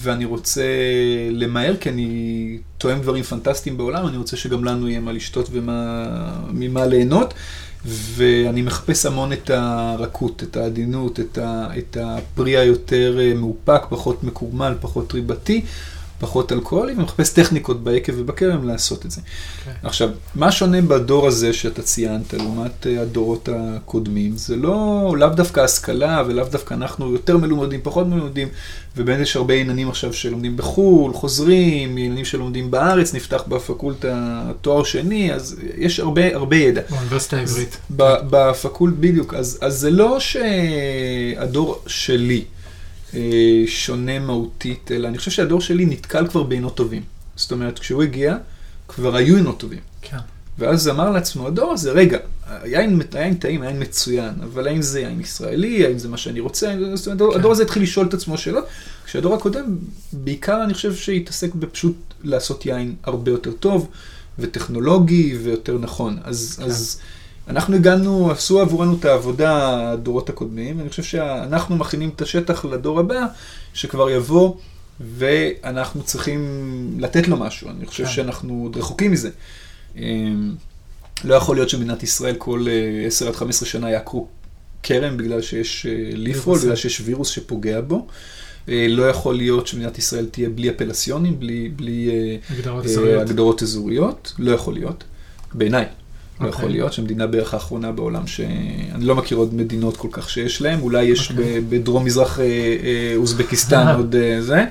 [0.00, 0.64] ואני רוצה
[1.30, 6.86] למהר, כי אני תואם דברים פנטסטיים בעולם, אני רוצה שגם לנו יהיה מה לשתות וממה
[6.86, 7.34] ליהנות.
[7.88, 14.24] ואני מחפש המון את הרכות, את העדינות, את, ה, את הפרי היותר אה, מאופק, פחות
[14.24, 15.64] מקורמל, פחות ריבתי,
[16.18, 19.20] פחות אלכוהולי, ומחפש טכניקות ביקב ובכרם לעשות את זה.
[19.64, 19.72] כן.
[19.82, 25.60] עכשיו, מה שונה בדור הזה שאתה ציינת, לעומת אה, הדורות הקודמים, זה לא, לאו דווקא
[25.60, 28.48] השכלה, ולאו דווקא אנחנו יותר מלומדים, פחות מלומדים,
[28.96, 35.32] ובאמת יש הרבה עניינים עכשיו שלומדים בחו"ל, חוזרים, עניינים שלומדים בארץ, נפתח בפקולטה תואר שני,
[35.32, 36.80] אז יש הרבה, הרבה ידע.
[36.90, 37.76] באוניברסיטה העברית.
[37.90, 39.34] בפקולט, בדיוק.
[39.34, 42.44] אז, אז זה לא שהדור שלי
[43.66, 47.02] שונה מהותית, אלא אני חושב שהדור שלי נתקל כבר בעינות טובים.
[47.36, 48.36] זאת אומרת, כשהוא הגיע,
[48.88, 49.80] כבר היו עינות טובים.
[50.02, 50.16] כן.
[50.58, 55.20] ואז אמר לעצמו, הדור הזה, רגע, היין, היין טעים, היין מצוין, אבל האם זה יין
[55.20, 56.74] ישראלי, האם זה מה שאני רוצה?
[56.94, 57.38] זאת אומרת, כן.
[57.38, 58.64] הדור הזה התחיל לשאול את עצמו שאלות,
[59.04, 59.76] כשהדור הקודם,
[60.12, 63.88] בעיקר אני חושב שהתעסק בפשוט לעשות יין הרבה יותר טוב,
[64.38, 66.18] וטכנולוגי, ויותר נכון.
[66.24, 66.64] אז, כן.
[66.64, 67.00] אז
[67.48, 73.00] אנחנו הגענו, עשו עבורנו את העבודה הדורות הקודמים, ואני חושב שאנחנו מכינים את השטח לדור
[73.00, 73.26] הבא,
[73.74, 74.54] שכבר יבוא,
[75.00, 76.40] ואנחנו צריכים
[76.98, 77.70] לתת לו משהו.
[77.70, 78.10] אני חושב כן.
[78.10, 79.30] שאנחנו עוד רחוקים מזה.
[79.96, 80.54] אמ,
[81.24, 84.28] לא יכול להיות שמדינת ישראל כל אה, 10 עד 15 שנה יעקרו
[84.82, 86.68] כרם בגלל שיש אה, ליפרול, וירוסים.
[86.68, 88.06] בגלל שיש וירוס שפוגע בו.
[88.68, 93.22] אה, לא יכול להיות שמדינת ישראל תהיה בלי אפלסיונים, בלי, בלי אה, הגדרות אה, אזוריות.
[93.22, 94.32] הגדרות אזוריות.
[94.38, 95.04] לא יכול להיות,
[95.54, 95.86] בעיניי.
[96.40, 96.58] לא אוקיי.
[96.58, 100.82] יכול להיות שהמדינה בערך האחרונה בעולם שאני לא מכיר עוד מדינות כל כך שיש להם,
[100.82, 101.60] אולי יש אוקיי.
[101.60, 104.64] בדרום מזרח אה, אה, אוזבקיסטן עוד אה, זה.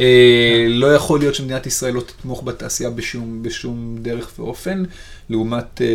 [0.00, 4.84] אה, לא יכול להיות שמדינת ישראל לא תתמוך בתעשייה בשום, בשום דרך ואופן,
[5.30, 5.86] לעומת אה,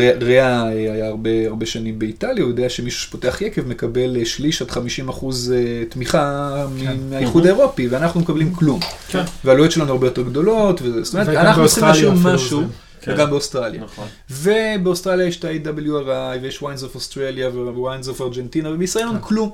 [0.00, 4.70] אה, ריאה היה הרבה, הרבה שנים באיטליה, הוא יודע שמישהו שפותח יקב מקבל שליש עד
[4.70, 5.54] 50 אחוז
[5.88, 6.96] תמיכה כן.
[7.10, 8.80] מהאיחוד האירופי, ואנחנו מקבלים כלום.
[9.08, 9.22] כן.
[9.44, 12.66] והעלויות שלנו הרבה יותר גדולות, זאת אומרת, אנחנו צריכים משהו, משהו, זה.
[13.00, 13.12] כן.
[13.14, 13.82] וגם באוסטרליה.
[13.82, 14.08] נכון.
[14.30, 19.22] ובאוסטרליה יש את ה-AWRI, ויש Wines of אוסטרליה ו Wines of ארגנטינה, ובישראל אין כן.
[19.22, 19.50] כלום.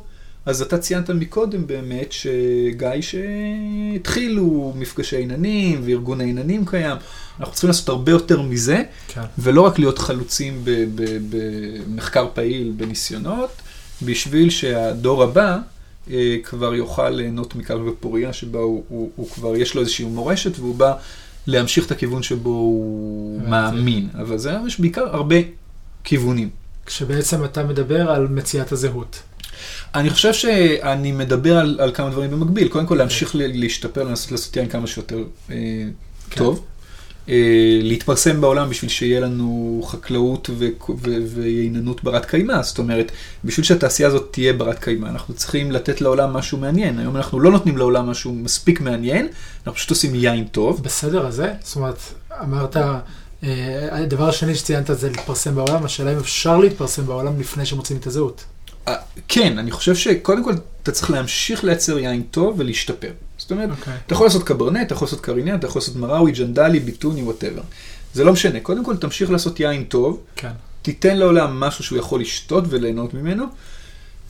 [0.47, 6.97] אז אתה ציינת מקודם באמת, שגיא, שהתחילו מפגשי ייננים, וארגון הייננים קיים.
[7.41, 9.21] אנחנו צריכים לעשות הרבה יותר מזה, כן.
[9.39, 10.65] ולא רק להיות חלוצים
[11.31, 13.51] במחקר פעיל, בניסיונות,
[14.03, 15.59] בשביל שהדור הבא
[16.11, 20.59] אה, כבר יוכל ליהנות מכך בפוריה, שבה הוא, הוא, הוא כבר יש לו איזושהי מורשת,
[20.59, 20.95] והוא בא
[21.47, 23.41] להמשיך את הכיוון שבו הוא.
[23.49, 24.09] מאמין.
[24.21, 25.37] אבל זה יש בעיקר הרבה
[26.05, 26.51] כיוונים.
[26.87, 29.23] כשבעצם אתה מדבר על מציאת הזהות.
[29.95, 32.69] אני חושב שאני מדבר על, על כמה דברים במקביל.
[32.69, 35.19] קודם כל, להמשיך ל- להשתפר, לנסות לעשות יין כמה שיותר
[35.51, 35.55] אה,
[36.31, 36.39] כן.
[36.39, 36.65] טוב.
[37.29, 42.63] אה, להתפרסם בעולם בשביל שיהיה לנו חקלאות ו- ו- וייננות ברת קיימא.
[42.63, 43.13] זאת אומרת,
[43.45, 46.99] בשביל שהתעשייה הזאת תהיה ברת קיימא, אנחנו צריכים לתת לעולם משהו מעניין.
[46.99, 50.83] היום אנחנו לא נותנים לעולם משהו מספיק מעניין, אנחנו פשוט עושים יין טוב.
[50.83, 51.53] בסדר הזה?
[51.61, 51.99] זאת אומרת,
[52.43, 57.99] אמרת, אה, הדבר השני שציינת זה להתפרסם בעולם, השאלה אם אפשר להתפרסם בעולם לפני שמוצאים
[57.99, 58.45] את הזהות.
[58.89, 58.95] אה,
[59.29, 63.11] כן, אני חושב שקודם כל אתה צריך להמשיך לייצר יין טוב ולהשתפר.
[63.47, 63.95] זאת אומרת, אוקיי.
[64.07, 67.63] אתה יכול לעשות קברנט, אתה יכול לעשות קריניאן, אתה יכול לעשות מראווי, ג'נדלי, ביטוני, whatever.
[68.15, 68.61] זה לא משנה.
[68.61, 70.51] קודם כל תמשיך לעשות יין טוב, כן.
[70.83, 73.45] תיתן לעולם משהו שהוא יכול לשתות וליהנות ממנו,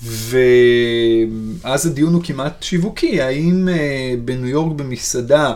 [0.02, 3.22] ואז הדיון הוא כמעט שיווקי.
[3.22, 5.54] האם אה, בניו יורק במסעדה,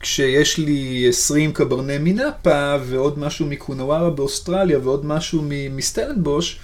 [0.00, 6.58] כשיש לי 20 קברני מנאפה ועוד משהו מקונווארה באוסטרליה ועוד משהו מסטלנבוש,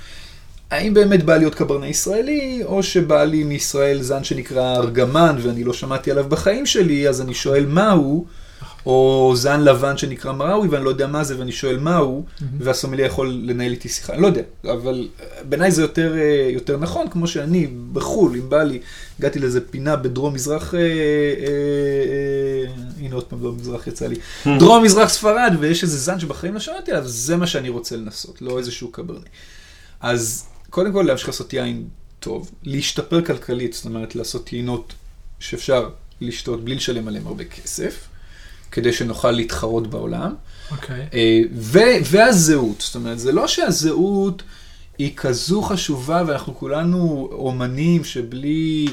[0.71, 5.73] האם באמת בא להיות קברני ישראלי, או שבא לי מישראל זן שנקרא ארגמן ואני לא
[5.73, 8.27] שמעתי עליו בחיים שלי, אז אני שואל מה הוא,
[8.87, 12.25] או זן לבן שנקרא מראוי ואני לא יודע מה זה ואני שואל מה הוא,
[12.59, 16.77] והסומליה יכול לנהל איתי שיחה, אני לא יודע, אבל אה, בעיניי זה יותר, אה, יותר
[16.77, 18.81] נכון, כמו שאני בחו"ל, אם בא לי,
[19.19, 24.17] הגעתי לאיזה פינה בדרום מזרח, אה, אה, אה, הנה עוד פעם דרום מזרח יצא לי,
[24.59, 28.43] דרום מזרח ספרד, ויש איזה זן שבחיים לא שמעתי עליו, זה מה שאני רוצה לנסות,
[28.43, 29.29] לא איזשהו קברני.
[30.01, 30.45] אז
[30.77, 31.89] קודם כל להמשיך לעשות יין
[32.21, 34.93] טוב, להשתפר כלכלית, זאת אומרת לעשות יינות
[35.39, 35.89] שאפשר
[36.21, 38.09] לשתות בלי לשלם עליהם הרבה כסף,
[38.73, 40.35] כדי שנוכל להתחרות בעולם.
[40.71, 41.07] אוקיי.
[41.15, 44.43] אה, ו- והזהות, זאת אומרת, זה לא שהזהות
[44.99, 48.87] היא כזו חשובה ואנחנו כולנו אומנים שבלי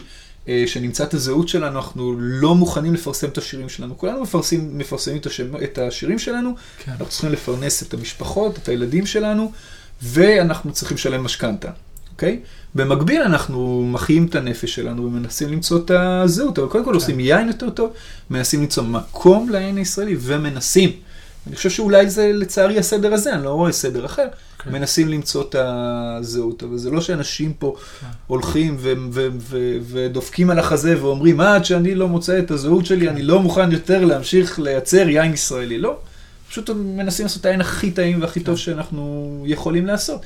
[0.48, 3.98] אה, שנמצא את הזהות שלנו, אנחנו לא מוכנים לפרסם את השירים שלנו.
[3.98, 6.92] כולנו מפרסמים, מפרסמים את, השם, את השירים שלנו, כן.
[6.92, 9.52] אנחנו צריכים לפרנס את המשפחות, את הילדים שלנו,
[10.02, 11.70] ואנחנו צריכים לשלם משכנתה,
[12.12, 12.40] אוקיי?
[12.76, 16.96] במקביל אנחנו מחיים את הנפש שלנו ומנסים למצוא את הזהות, אבל קודם כל כן.
[16.96, 17.94] עושים יין יותר טוב,
[18.30, 20.92] מנסים למצוא מקום ליין הישראלי ומנסים.
[21.48, 24.28] אני חושב שאולי זה לצערי הסדר הזה, אני לא רואה סדר אחר.
[24.60, 24.80] אוקיי.
[24.80, 28.08] מנסים למצוא את הזהות, אבל זה לא שאנשים פה כן.
[28.28, 33.10] הולכים ו- ו- ו- ודופקים על החזה ואומרים, עד שאני לא מוצא את הזהות שלי,
[33.10, 35.78] אני לא מוכן יותר להמשיך לייצר יין ישראלי.
[35.78, 35.98] לא,
[36.54, 39.04] פשוט מנסים לעשות את היין הכי טעים והכי טוב שאנחנו
[39.48, 40.22] יכולים לעשות.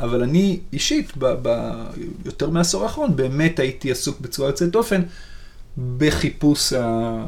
[0.00, 1.84] אבל אני אישית, ב- ב-
[2.24, 5.02] יותר מעשור האחרון, באמת הייתי עסוק בצורה יוצאת דופן
[5.98, 7.24] בחיפוש ה-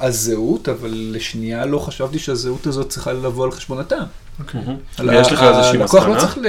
[0.00, 4.06] הזהות, אבל לשנייה לא חשבתי שהזהות הזאת צריכה לבוא על חשבון הטעם.
[4.40, 4.60] אוקיי.
[4.98, 6.20] על ויש ה- לך איזושהי הלקוח לא מסקנה?
[6.20, 6.46] צריך ל-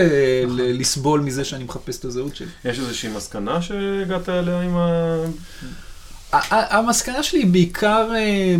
[0.47, 2.47] ל- לסבול מזה שאני מחפש את הזהות שלי.
[2.65, 5.15] יש איזושהי מסקנה שהגעת אליה עם ה...
[6.51, 8.55] המסקנה שלי היא בעיקר אה,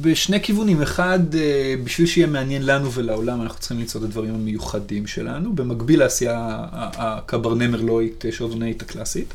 [0.00, 0.82] בשני כיוונים.
[0.82, 5.52] אחד, אה, בשביל שיהיה מעניין לנו ולעולם, אנחנו צריכים למצוא את הדברים המיוחדים שלנו.
[5.56, 9.34] במקביל לעשייה ה- הקברנה מרלויט אה, שורדונאית הקלאסית.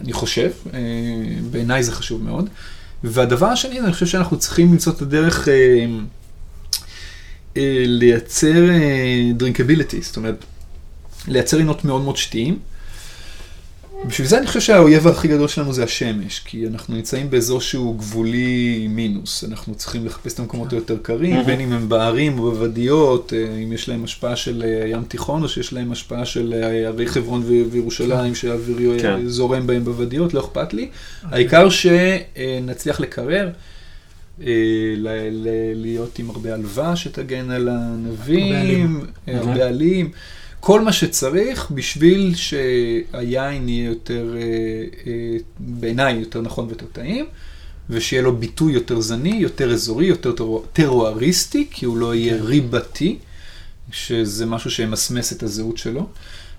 [0.00, 0.50] אני חושב,
[1.50, 2.48] בעיניי זה חשוב מאוד.
[3.04, 5.48] והדבר השני, אני חושב שאנחנו צריכים למצוא את הדרך
[7.86, 8.66] לייצר
[9.34, 10.44] דרינקביליטי, זאת אומרת,
[11.28, 12.58] לייצר עינות מאוד מאוד שתיים.
[14.06, 17.98] בשביל זה אני חושב שהאויב הכי גדול שלנו זה השמש, כי אנחנו נמצאים באזור שהוא
[17.98, 21.46] גבולי מינוס, אנחנו צריכים לחפש את המקומות היותר קרים.
[21.46, 25.42] בין אם הם בערים או בוואדיות, אה, אם יש להם השפעה של אה, ים תיכון
[25.42, 29.28] או שיש להם השפעה של אה, ערי חברון וירושלים, שהאוויר אה, כן.
[29.28, 30.88] זורם בהם בוואדיות, לא אכפת לי.
[31.22, 33.50] העיקר שנצליח לקרר.
[35.74, 40.10] להיות עם הרבה עלווה שתגן על הענבים, הרבה עלים,
[40.60, 44.40] כל מה שצריך בשביל שהיין יהיה יותר, אה,
[45.06, 47.26] אה, בעיניי, יותר נכון ויותר טעים,
[47.90, 53.18] ושיהיה לו ביטוי יותר זני, יותר אזורי, יותר טרו- טרואריסטי, כי הוא לא יהיה ריבתי,
[53.92, 56.06] שזה משהו שימסמס את הזהות שלו.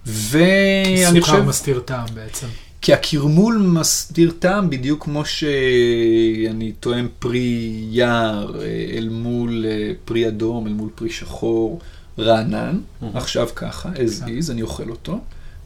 [0.06, 1.42] ואני סוכר חושב...
[1.42, 2.48] מסתיר טעם בעצם.
[2.82, 8.66] כי הקרמול מסדיר טעם בדיוק כמו שאני תואם פרי יער אה,
[8.98, 9.66] אל מול
[10.06, 11.80] פרי אדום, אל מול פרי שחור,
[12.19, 12.80] רענן,
[13.13, 15.19] עכשיו ככה, as is, אני אוכל אותו.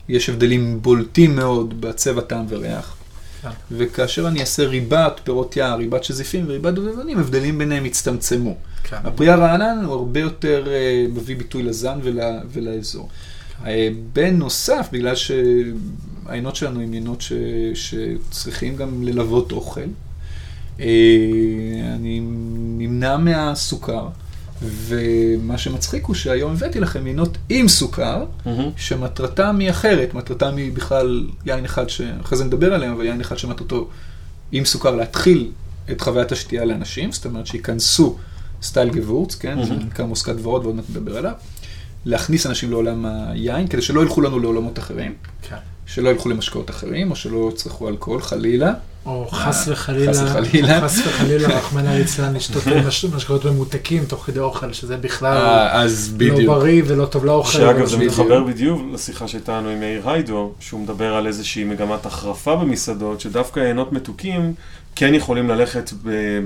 [0.10, 2.96] יש הבדלים בולטים מאוד בצבע, טעם וריח.
[3.42, 3.50] כן.
[3.72, 8.56] וכאשר אני אעשה ריבת פירות יער, ריבת שזיפים וריבת דובדבנים, הבדלים ביניהם יצטמצמו.
[8.84, 8.98] כן.
[9.04, 12.20] הפרי הרענן הוא הרבה יותר אה, מביא ביטוי לזן ול,
[12.52, 13.10] ולאזור.
[13.66, 17.34] אה, בנוסף, בגלל שהעיינות שלנו הן עיינות ש,
[17.74, 19.82] שצריכים גם ללוות אוכל,
[20.80, 20.86] אה,
[21.96, 22.22] אני
[22.78, 24.08] נמנע מהסוכר,
[24.62, 28.70] ומה שמצחיק הוא שהיום הבאתי לכם עיינות עם סוכר, מהמם.
[28.78, 33.38] שמטרתם היא אחרת, מטרתם היא בכלל יין אחד, שאחרי זה נדבר עליהם, אבל יין אחד
[33.38, 33.88] שמטרתו
[34.52, 35.52] עם סוכר להתחיל
[35.92, 38.18] את חוויית השתייה לאנשים, זאת אומרת שייכנסו
[38.64, 39.86] סטייל גבורץ, כן, זה מהמם.
[39.86, 41.34] נקרא מוסקת ורוד ועוד מעט נדבר עליו,
[42.06, 45.56] להכניס אנשים לעולם היין, כדי שלא ילכו לנו לעולמות אחרים, כן.
[45.86, 48.74] שלא ילכו למשקאות אחרים, או שלא יצרכו אלכוהול, חלילה.
[49.06, 50.82] או חס וחלילה, חס וחלילה.
[50.82, 55.86] חס וחלילה, רחמנא ליצלן, לשתות מש- משקאות ממותקים תוך כדי אוכל, שזה בכלל אה,
[56.20, 56.46] לא.
[56.46, 57.52] בריא ולא טוב לאוכל.
[57.52, 57.98] שאגב, זה.
[57.98, 63.22] מתחבר בדיוק לשיחה שהייתה לנו עם מאיר היידו, שהוא מדבר על איזושהי מגמת החרפה במסעדות,
[63.22, 64.54] שדווקא עיינות מתוקים
[64.96, 65.92] כן יכולים ללכת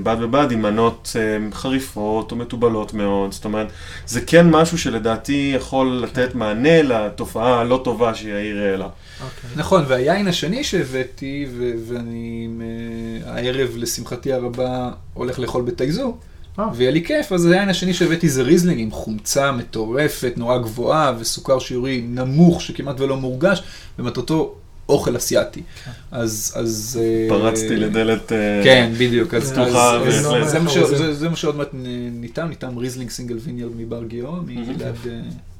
[0.02, 3.32] בד בבד עם מנות אה, חריפות או מתובלות מאוד.
[3.32, 3.66] זאת אומרת,
[4.06, 8.88] זה כן משהו שלדעתי יכול לתת מענה לתופעה הלא טובה שיאיר העלה.
[9.24, 9.50] אוקיי.
[9.56, 16.16] נכון, והיין השני שהבאתי, ו- ואני אה, הערב, לשמחתי הרבה, הולך לאכול בטאיזו,
[16.58, 16.68] אה.
[16.74, 21.58] ויהיה לי כיף, אז היין השני שהבאתי זה ריזלינג עם חומצה מטורפת, נורא גבוהה, וסוכר
[21.58, 23.62] שיעורי נמוך שכמעט ולא מורגש,
[23.98, 24.54] ומטרתו
[24.90, 25.62] אוכל אסיאתי.
[26.10, 27.00] אז, אז...
[27.02, 28.32] אה, פרצתי לדלת...
[28.32, 29.34] אה, כן, בדיוק.
[29.34, 29.98] אז, פתוחה.
[30.10, 31.68] זה, מה מה שעוד מעט
[32.12, 34.42] ניתן, ניתן ריזלינג single vineyard מבר גיורא, אה,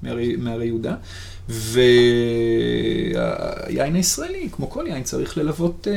[0.03, 0.95] מהרי, יהודה.
[3.69, 5.95] והיין הישראלי, כמו כל יין, צריך ללוות אה,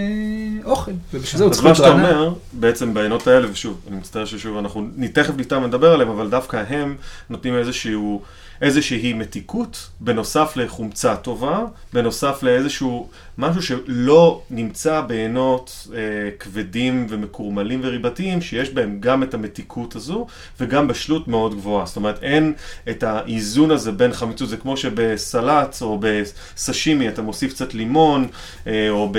[0.65, 2.05] אוכל, ובשביל זה הוא צריך מה להיות שאתה רענן.
[2.05, 6.63] אומר, בעצם בעיינות האלה, ושוב, אני מצטער ששוב, אנחנו תכף איתם נדבר עליהם, אבל דווקא
[6.69, 6.95] הם
[7.29, 8.21] נותנים איזשהו,
[8.63, 15.99] איזושהי מתיקות, בנוסף לחומצה טובה, בנוסף לאיזשהו משהו שלא נמצא בעיינות אה,
[16.39, 20.27] כבדים ומקורמלים וריבתיים, שיש בהם גם את המתיקות הזו,
[20.59, 21.85] וגם בשלות מאוד גבוהה.
[21.85, 22.53] זאת אומרת, אין
[22.89, 28.27] את האיזון הזה בין חמיצות, זה כמו שבסלט או בסשימי אתה מוסיף קצת לימון,
[28.67, 29.11] אה, או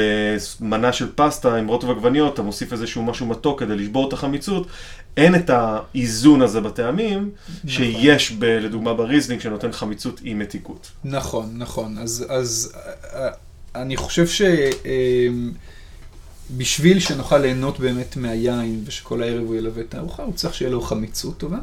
[0.60, 4.66] במנה של פסטה עם רוטב עגבניות, אתה מוסיף איזשהו משהו מתוק כדי לשבור את החמיצות.
[5.16, 7.30] אין את האיזון הזה בטעמים,
[7.66, 10.90] שיש ב, לדוגמה בריזלינג שנותן חמיצות עם מתיקות.
[11.04, 11.98] נכון, נכון.
[11.98, 12.72] אז, אז
[13.14, 13.28] אה,
[13.74, 14.26] אני חושב
[16.50, 20.80] שבשביל שנוכל ליהנות באמת מהיין ושכל הערב הוא ילווה את הארוחה, הוא צריך שיהיה לו
[20.80, 21.58] חמיצות טובה.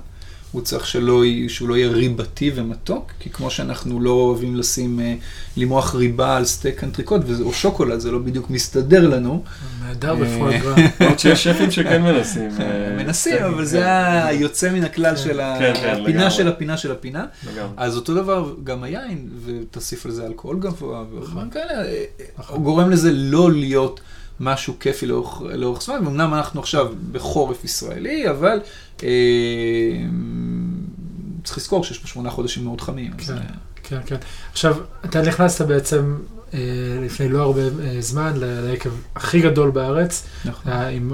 [0.51, 5.15] הוא צריך שלא, שהוא לא יהיה ריבתי ומתוק, כי כמו שאנחנו לא אוהבים לשים, אה,
[5.57, 9.43] למרוח ריבה על סטייק אנטריקוט או שוקולד, זה לא בדיוק מסתדר לנו.
[9.81, 10.75] נהדר אה, בפואגרה.
[10.99, 12.49] למרות שיש שפים שכן מנסים.
[12.59, 16.31] אה, מנסים, כן, אבל כן, זה היוצא מן הכלל של כן, כן, הפינה.
[16.31, 17.25] של הפינה של הפינה.
[17.77, 22.03] אז אותו דבר גם היין, ותוסיף לזה אלכוהול גבוה, ודברים כאלה, אה,
[22.37, 22.55] נכון.
[22.55, 23.99] הוא גורם לזה לא להיות
[24.39, 28.59] משהו כיפי לאורך, זמן, ואומנם אנחנו עכשיו בחורף ישראלי, אבל
[31.43, 33.11] צריך לזכור שיש פה שמונה חודשים מאוד חמים.
[33.17, 33.33] כן.
[33.33, 33.39] אה,
[33.83, 34.15] כן, כן.
[34.51, 36.15] עכשיו, אתה נכנסת בעצם
[36.53, 36.59] אה,
[37.05, 40.71] לפני לא הרבה אה, זמן ליקב הכי גדול בארץ, נכון.
[40.71, 41.13] אה, עם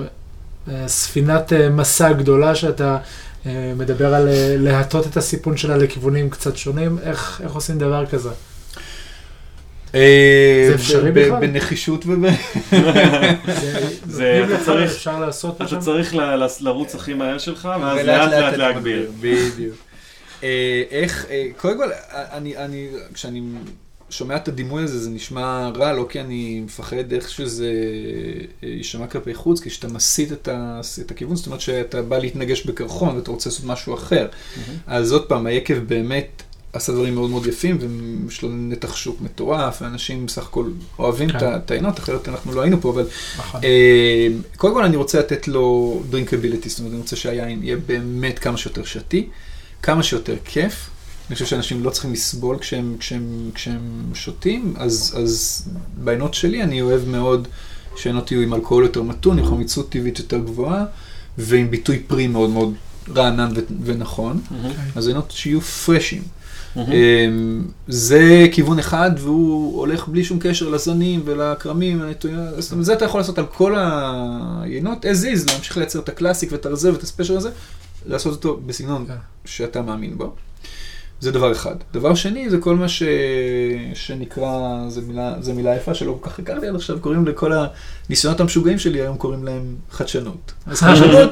[0.69, 2.97] אה, ספינת אה, מסע גדולה שאתה
[3.45, 7.00] אה, מדבר על אה, להטות את הסיפון שלה לכיוונים קצת שונים.
[7.00, 8.30] איך איך עושים דבר כזה?
[9.95, 11.39] אה, זה אפשרי בכלל?
[11.41, 12.26] בנחישות וב...
[14.08, 15.78] זה- אתה צריך- אפשר לעשות אתה?
[15.80, 16.15] צריך
[16.62, 19.12] לרוץ הכי מהר שלך, ואז לאט לאט להגביר.
[19.19, 19.76] בדיוק.
[20.43, 23.41] אה, איך, אה, קודם כל, אני, אני, כשאני
[24.10, 27.71] שומע את הדימוי הזה, זה נשמע רע, לא כי אני מפחד איך שזה
[28.63, 32.65] יישמע כלפי חוץ, כי כשאתה מסיט את, ה, את הכיוון, זאת אומרת שאתה בא להתנגש
[32.65, 34.28] בקרחון ואתה רוצה לעשות משהו אחר.
[34.88, 36.43] אז עוד פעם, היקב באמת
[36.77, 37.77] עשה דברים מאוד מאוד יפים,
[38.25, 41.37] ויש לו נתח שוק מטורף, ואנשים בסך הכל אוהבים כן.
[41.37, 43.05] את ה- את העיינות, אחרת אנחנו לא היינו פה, אבל
[43.39, 43.61] נכון.
[43.63, 48.39] אה, קודם כל אני רוצה לתת לו דרינקביליטי, זאת אומרת, אני רוצה שהיין יהיה באמת
[48.39, 49.27] כמה שיותר שתי,
[49.81, 50.89] כמה שיותר כיף.
[51.29, 53.81] אני חושב שאנשים לא צריכים לסבול כשהם, כשהם, כשהם
[54.13, 55.63] שותים, אז, אז
[55.97, 57.47] בעינות שלי אני אוהב מאוד
[57.95, 60.85] שהעיינות יהיו עם אלכוהול יותר מתון, עם חמיצות טבעית יותר גבוהה,
[61.37, 62.73] ועם ביטוי פרי מאוד מאוד
[63.15, 64.41] רענן ו- ונכון.
[64.95, 66.23] אז העיינות שיהיו פרשים.
[66.77, 72.01] אמ, זה כיוון אחד, והוא הולך בלי שום קשר לזנים ולכרמים,
[72.58, 76.51] זאת אומרת, זה אתה יכול לעשות על כל היינות, as is, להמשיך לייצר את הקלאסיק
[76.51, 77.49] ואת הרזר ואת הספיישל הזה,
[78.06, 79.13] לעשות אותו בסגנון כן.
[79.45, 80.34] שאתה מאמין בו.
[81.19, 81.75] זה דבר אחד.
[81.93, 83.03] דבר שני, זה כל מה ש...
[83.93, 87.51] שנקרא, זה מילה, זה מילה יפה שלא כל כך הכרתי עד עכשיו, קוראים לכל
[88.08, 90.53] הניסיונות המשוגעים שלי, היום קוראים להם חדשנות.
[90.65, 91.32] אז חדשנות,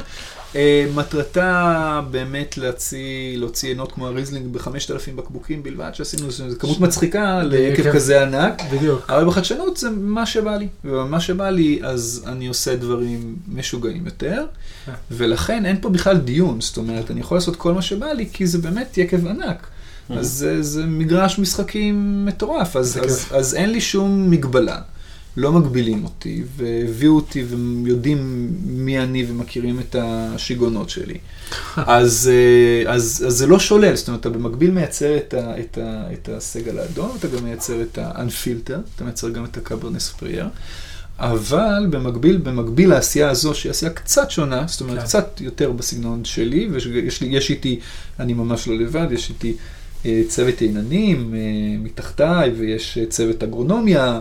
[0.95, 7.43] מטרתה באמת להוציא, להוציא עינות כמו הריזלינג בחמשת אלפים בקבוקים בלבד, שעשינו, זו כמות מצחיקה
[7.43, 8.61] ליקב כזה ענק.
[8.71, 9.09] בדיוק.
[9.09, 14.45] אבל בחדשנות זה מה שבא לי, ומה שבא לי, אז אני עושה דברים משוגעים יותר,
[14.85, 14.91] כן.
[15.11, 18.47] ולכן אין פה בכלל דיון, זאת אומרת, אני יכול לעשות כל מה שבא לי, כי
[18.47, 19.67] זה באמת יקב ענק.
[20.09, 23.33] אז זה, זה מגרש משחקים מטורף, אז, אז, כיף.
[23.33, 24.79] אז אין לי שום מגבלה.
[25.37, 31.17] לא מגבילים אותי, והביאו אותי ומיודעים מי אני ומכירים את השיגעונות שלי.
[31.75, 35.77] אז, אה, אז, אז זה לא שולל, זאת אומרת, אתה במקביל מייצר את, ה, את,
[35.77, 40.47] ה, את הסגל האדום, אתה גם מייצר את ה-unfilter, אתה מייצר גם את הקברנס סופרייר,
[41.19, 45.05] אבל במקביל, במקביל לעשייה הזו, שהיא עשייה קצת שונה, זאת אומרת, כן.
[45.05, 47.79] קצת יותר בסגנון שלי, ויש לי, יש איתי,
[48.19, 49.55] אני ממש לא לבד, יש איתי
[50.05, 51.39] אה, צוות עיננים אה,
[51.83, 54.19] מתחתיי, ויש צוות אגרונומיה.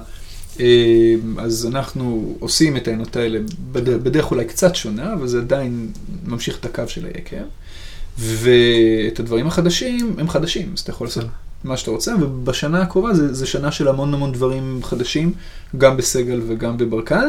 [0.60, 3.38] אה, אז אנחנו עושים את העינות האלה
[3.72, 5.88] בדרך, בדרך אולי קצת שונה, אבל זה עדיין
[6.26, 7.44] ממשיך את הקו של היקב.
[8.18, 11.24] ואת הדברים החדשים, הם חדשים, אז אתה יכול לעשות
[11.64, 15.32] מה שאתה רוצה, ובשנה הקרובה זה, זה שנה של המון המון דברים חדשים,
[15.78, 17.28] גם בסגל וגם בברקן.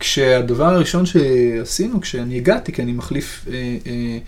[0.00, 3.54] כשהדבר הראשון שעשינו, כשאני הגעתי, כי אני מחליף אה,
[3.86, 4.18] אה,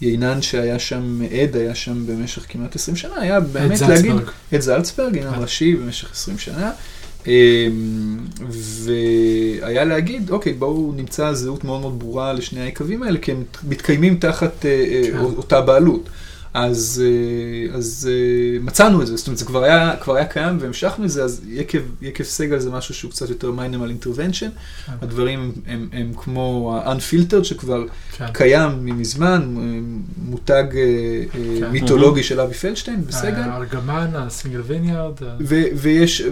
[0.00, 4.04] יינן שהיה שם, עד היה שם במשך כמעט 20 שנה, היה באמת זלצברג.
[4.04, 5.40] להגיד, עד זלצברג, עינן כן.
[5.40, 6.72] ראשי במשך 20 שנה.
[7.26, 8.18] אמ,
[8.50, 14.16] והיה להגיד, אוקיי, בואו נמצא זהות מאוד מאוד ברורה לשני היקבים האלה, כי הם מתקיימים
[14.16, 15.18] תחת אה, אה, כן.
[15.18, 16.08] אותה בעלות.
[16.54, 20.58] אז, אה, אז אה, מצאנו את זה, זאת אומרת, זה כבר היה, כבר היה קיים
[20.60, 24.48] והמשכנו את זה, אז יקב, יקב סגל זה משהו שהוא קצת יותר מיינמל אינטרוונשן.
[25.02, 27.84] הדברים הם, הם, הם כמו ה-unfiltered שכבר
[28.16, 28.26] כן.
[28.32, 29.62] קיים ממזמן, אה,
[30.28, 30.64] מותג
[31.32, 31.70] כן.
[31.70, 33.34] מיתולוגי של אבי פלדשטיין בסגל.
[33.34, 35.14] הארגמן, הסינגל ויניארד.
[35.76, 36.22] ויש,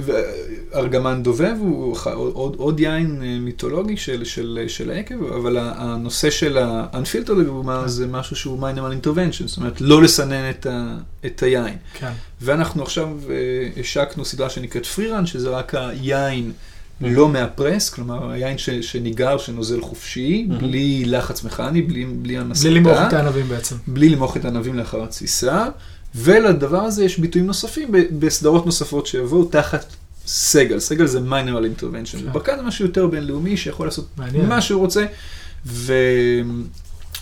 [0.74, 7.32] ארגמן דובב הוא עוד, עוד יין מיתולוגי של, של, של היקב, אבל הנושא של ה-unfilter
[7.32, 10.96] לדוגמה זה משהו שהוא minimal intervention, זאת אומרת לא לסנן את, ה-
[11.26, 11.76] את היין.
[11.94, 12.12] כן.
[12.40, 13.34] ואנחנו עכשיו אה,
[13.80, 16.52] השקנו סדרה שנקראת פרירן, שזה רק היין
[17.00, 20.54] לא מהפרס, כלומר היין ש, שניגר, שנוזל חופשי, Mhm.
[20.54, 22.68] בלי לחץ מכני, בלי, בלי המסקה.
[22.68, 23.76] בלי למרוח את הענבים בעצם.
[23.86, 25.66] בלי למרוח את הענבים לאחר התסיסה,
[26.14, 29.86] ולדבר הזה יש ביטויים נוספים בסדרות נוספות שיבואו תחת
[30.26, 30.78] סגל.
[30.80, 32.28] סגל זה minimal intervention, כן.
[32.28, 34.46] וברקן זה משהו יותר בינלאומי שיכול לעשות מעניין.
[34.46, 35.04] מה שהוא רוצה,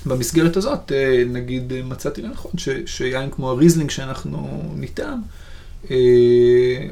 [0.06, 5.18] ובמסגרת הזאת, אה, נגיד, אה, מצאתי לנכון ש- שיין כמו הריזלינג שאנחנו ניתן,
[5.90, 5.96] אה,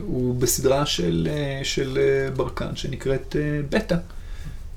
[0.00, 1.28] הוא בסדרה של,
[1.62, 1.98] של
[2.36, 3.36] ברקן שנקראת
[3.70, 3.96] בטא.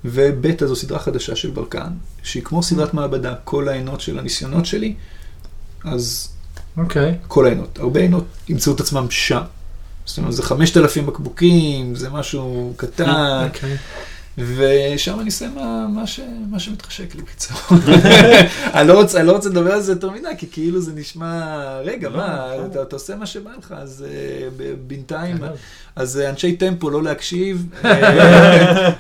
[0.06, 1.90] ובטא זו סדרה חדשה של ברקן,
[2.24, 4.96] שהיא כמו סדרת מעבדה, כל היינות של הניסיונות שלי,
[5.84, 6.30] אז
[6.78, 7.16] אוקיי.
[7.28, 9.42] כל העינות, הרבה עינות ימצאו את עצמם שם.
[10.06, 13.78] זאת אומרת, זה 5,000 בקבוקים, זה משהו קטן, אוקיי.
[14.38, 17.58] ושם אני עושה מה, מה, ש, מה שמתחשק לי בקיצור.
[18.74, 21.80] אני, לא רוצה, אני לא רוצה לדבר על זה יותר מדי, כי כאילו זה נשמע,
[21.80, 22.72] רגע, לא, מה, נכון.
[22.72, 24.06] אתה, אתה עושה מה שבא לך, אז
[24.58, 25.46] ב- בינתיים, כן.
[25.96, 27.66] אז אה, אנשי טמפו, לא להקשיב.
[27.86, 28.92] אה,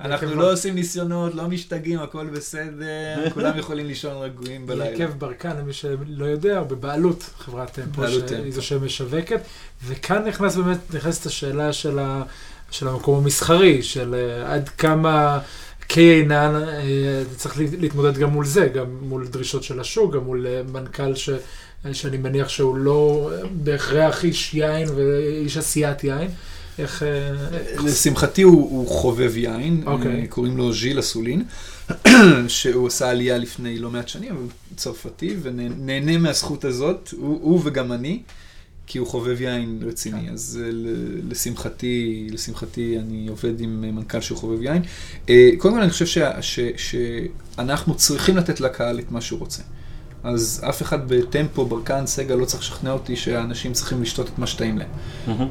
[0.00, 4.90] אנחנו לא עושים ניסיונות, לא משתגעים, הכל בסדר, כולם יכולים לישון רגועים בלילה.
[4.90, 8.52] הרכב ברקן, למי שלא יודע, בבעלות חברת טמפו, שהיא.
[8.52, 9.40] זו שמשווקת,
[9.86, 12.22] וכאן נכנס באמת, נכנסת השאלה של, ה,
[12.70, 15.38] של המקום המסחרי, של אה, עד כמה
[15.88, 16.82] כעינן, אה,
[17.36, 21.14] צריך לה- להתמודד גם מול זה, גם מול דרישות של השוק, גם מול אה, מנכ"ל
[21.14, 21.30] ש,
[21.92, 26.30] שאני מניח שהוא לא בהכרח איש יין ואיש עשיית יין.
[26.78, 27.02] איך...
[27.84, 30.20] לשמחתי הוא, הוא חובב יין, אוקיי.
[30.20, 31.44] אה, קוראים לו ז'יל אסולין,
[32.48, 37.92] שהוא עשה עלייה לפני לא מעט שנים, הוא צרפתי, ונהנה מהזכות הזאת, הוא, הוא וגם
[37.92, 38.22] אני,
[38.88, 40.26] כי הוא חובב יין רציני.
[40.26, 40.32] כן.
[40.32, 40.70] אז אה,
[41.30, 44.82] לשמחתי, לשמחתי אני עובד עם אה, מנכ"ל שהוא חובב יין.
[45.28, 46.58] אה, קודם כל אני חושב שה- ש-
[47.56, 49.62] שאנחנו צריכים לתת לקהל את מה שהוא רוצה.
[50.24, 54.46] אז אף אחד בטמפו, ברקן, סגל לא צריך לשכנע אותי שהאנשים צריכים לשתות את מה
[54.46, 54.88] שטעים להם.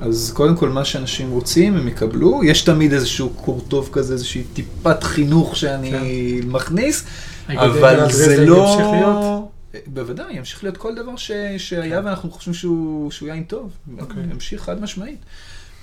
[0.02, 2.44] אז קודם כל, מה שאנשים רוצים, הם יקבלו.
[2.44, 6.48] יש תמיד איזשהו קורטוב כזה, איזושהי טיפת חינוך שאני כן.
[6.50, 7.04] מכניס,
[7.50, 9.47] אבל זה לא...
[9.88, 11.32] בוודאי, ימשיך להיות כל דבר ש...
[11.58, 12.06] שהיה כן.
[12.06, 13.72] ואנחנו חושבים שהוא, שהוא יין טוב.
[14.00, 14.24] אוקיי.
[14.32, 15.20] ימשיך חד משמעית.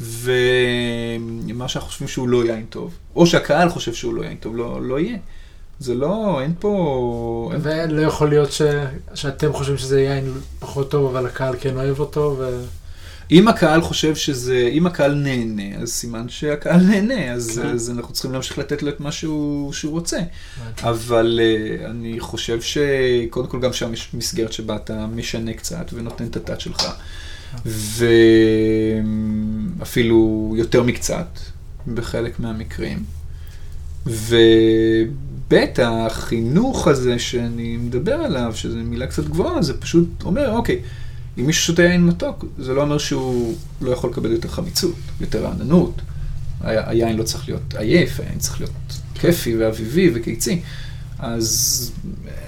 [0.00, 4.82] ומה שאנחנו חושבים שהוא לא יין טוב, או שהקהל חושב שהוא לא יין טוב, לא,
[4.82, 5.18] לא יהיה.
[5.80, 7.50] זה לא, אין פה...
[7.52, 8.62] אין ולא יכול להיות ש...
[9.14, 12.64] שאתם חושבים שזה יין פחות טוב, אבל הקהל כן אוהב אותו, ו...
[13.30, 17.68] אם הקהל חושב שזה, אם הקהל נהנה, אז סימן שהקהל נהנה, אז, כן.
[17.68, 20.18] אז אנחנו צריכים להמשיך לתת לו את מה שהוא, שהוא רוצה.
[20.82, 26.26] אבל uh, אני חושב שקודם כל גם שם יש מסגרת שבה אתה משנה קצת ונותן
[26.26, 26.86] את הטאט שלך.
[29.80, 31.38] ואפילו יותר מקצת
[31.94, 33.04] בחלק מהמקרים.
[34.06, 40.80] וב' החינוך הזה שאני מדבר עליו, שזו מילה קצת גבוהה, זה פשוט אומר, אוקיי,
[41.38, 45.44] אם מישהו שותה יין מתוק, זה לא אומר שהוא לא יכול לקבל יותר חמיצות, יותר
[45.44, 46.00] רעננות.
[46.60, 48.70] היין לא צריך להיות עייף, היין צריך להיות
[49.14, 50.60] כיפי ואביבי וקיצי.
[51.18, 51.92] אז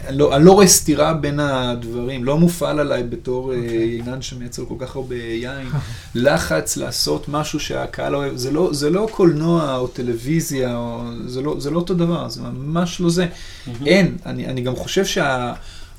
[0.06, 3.56] אני לא, אני לא רואה סתירה בין הדברים, לא מופעל עליי בתור okay.
[3.72, 5.66] יינן שמייצר כל כך הרבה יין,
[6.14, 11.56] לחץ לעשות משהו שהקהל אוהב, זה לא, זה לא קולנוע או טלוויזיה, או, זה, לא,
[11.58, 13.26] זה לא אותו דבר, זה ממש לא זה.
[13.26, 13.86] Mm-hmm.
[13.86, 15.04] אין, אני, אני גם חושב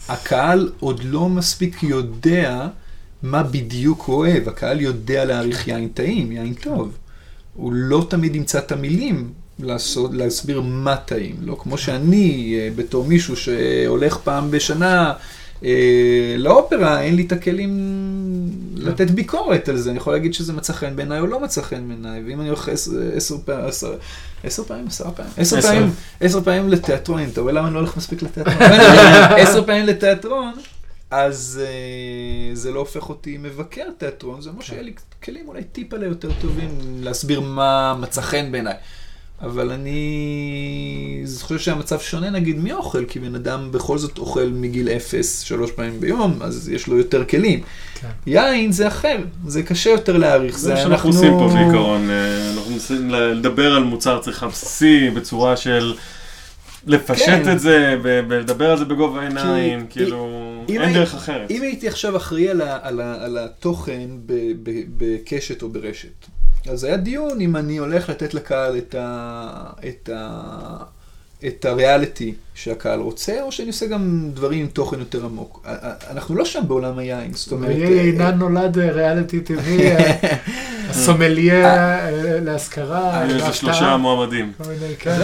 [0.08, 2.68] שהקהל עוד לא מספיק יודע
[3.24, 6.98] מה בדיוק הוא אוהב, הקהל יודע להעריך יין טעים, יין טוב.
[7.56, 11.36] הוא לא תמיד ימצא את המילים לעשות, להסביר מה טעים.
[11.42, 15.14] לא כמו שאני, אה, בתור מישהו שהולך פעם בשנה
[15.64, 17.72] אה, לאופרה, אין לי את הכלים
[18.76, 19.90] לתת ביקורת על זה.
[19.90, 22.70] אני יכול להגיד שזה מצא חן בעיניי או לא מצא חן בעיניי, ואם אני הולך
[22.70, 23.36] עשר, עשר,
[23.68, 23.98] עשר,
[24.44, 25.92] עשר פעמים, עשרה פעמים, עשר פעמים,
[26.22, 28.58] עשר פעמים לתיאטרון, אתה רואה למה אני לא הולך מספיק לתיאטרון?
[29.42, 30.54] עשר פעמים לתיאטרון.
[31.12, 34.94] אז uh, זה לא הופך אותי מבקר תיאטרון, זה אומר שיהיה לי
[35.24, 36.70] כלים אולי טיפה ליותר טובים
[37.00, 38.74] להסביר מה מצא חן בעיניי.
[39.42, 44.90] אבל אני חושב שהמצב שונה נגיד מי אוכל, כי בן אדם בכל זאת אוכל מגיל
[44.90, 47.62] אפס שלוש פעמים ביום, אז יש לו יותר כלים.
[48.02, 48.08] כן.
[48.28, 49.18] יין זה אחר,
[49.48, 50.58] זה קשה יותר להעריך.
[50.58, 52.10] זה מה שאנחנו עושים פה בעיקרון,
[52.58, 55.94] אנחנו מנסים לדבר על מוצר צריכה בסיסי בצורה של...
[56.88, 57.52] לפשט כן.
[57.52, 60.30] את זה, ולדבר על זה בגובה העיניים, כי, כאילו,
[60.70, 60.94] אין הי...
[60.94, 61.52] דרך אחרת.
[61.52, 64.10] אם הייתי עכשיו אחראי על, ה, על, ה, על התוכן
[64.98, 66.28] בקשת או ברשת,
[66.72, 70.84] אז היה דיון אם אני הולך לתת לקהל את, ה, את, ה,
[71.48, 75.66] את הריאליטי שהקהל רוצה, או שאני עושה גם דברים עם תוכן יותר עמוק.
[76.10, 77.76] אנחנו לא שם בעולם היין, זאת אומרת...
[77.76, 79.80] עינן נולד ריאליטי טבעי,
[80.90, 82.00] הסומליה
[82.42, 83.26] להשכרה.
[83.30, 84.54] יש שלושה מועמדים.
[85.00, 85.18] כן.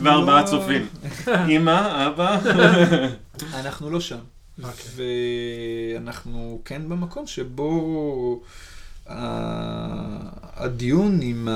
[0.00, 0.86] וארבעה צופים.
[1.56, 2.38] אמא, אבא.
[3.54, 4.18] אנחנו לא שם.
[4.96, 8.40] ואנחנו כן במקום שבו...
[10.56, 11.48] הדיון עם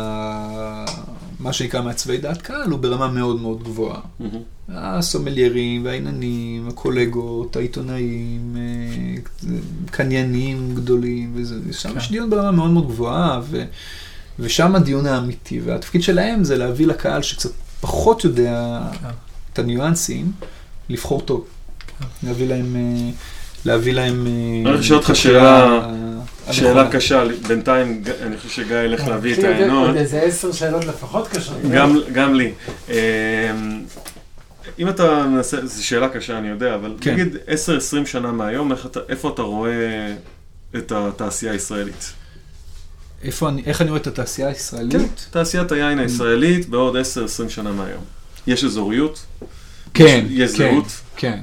[1.41, 4.01] מה שנקרא מעצבי דעת קהל הוא ברמה מאוד מאוד גבוהה.
[4.69, 8.57] הסומליירים והעיננים, הקולגות, העיתונאים,
[9.91, 11.33] קניינים גדולים,
[11.69, 13.41] ושם יש דיון ברמה מאוד מאוד גבוהה,
[14.39, 18.83] ושם הדיון האמיתי, והתפקיד שלהם זה להביא לקהל שקצת פחות יודע
[19.53, 20.33] את הניואנסים,
[20.89, 21.47] לבחור טוב.
[22.23, 22.77] להביא להם...
[23.65, 24.27] להביא להם...
[24.27, 25.89] אני רוצה לשאול אותך שאלה,
[26.51, 29.87] שאלה קשה, בינתיים אני חושב שגיא ילך להביא את העיינות.
[29.87, 31.57] עוד איזה עשר שאלות לפחות קשות.
[32.13, 32.53] גם לי.
[34.79, 37.37] אם אתה מנסה, זו שאלה קשה אני יודע, אבל נגיד
[38.03, 38.73] 10-20 שנה מהיום,
[39.09, 40.15] איפה אתה רואה
[40.77, 42.13] את התעשייה הישראלית?
[43.25, 44.93] איפה אני, איך אני רואה את התעשייה הישראלית?
[44.93, 47.01] כן, תעשיית היין הישראלית בעוד 10-20
[47.49, 48.05] שנה מהיום.
[48.47, 49.27] יש אזוריות?
[49.95, 50.87] כן, יש כן, זהות?
[51.17, 51.39] כן.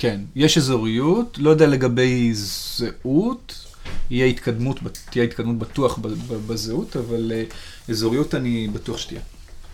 [0.00, 3.66] כן, יש אזוריות, לא יודע לגבי זהות,
[4.10, 4.78] יהיה התקדמות,
[5.10, 5.98] תהיה התקדמות בטוח
[6.46, 7.32] בזהות, אבל
[7.88, 9.20] אזוריות אני בטוח שתהיה.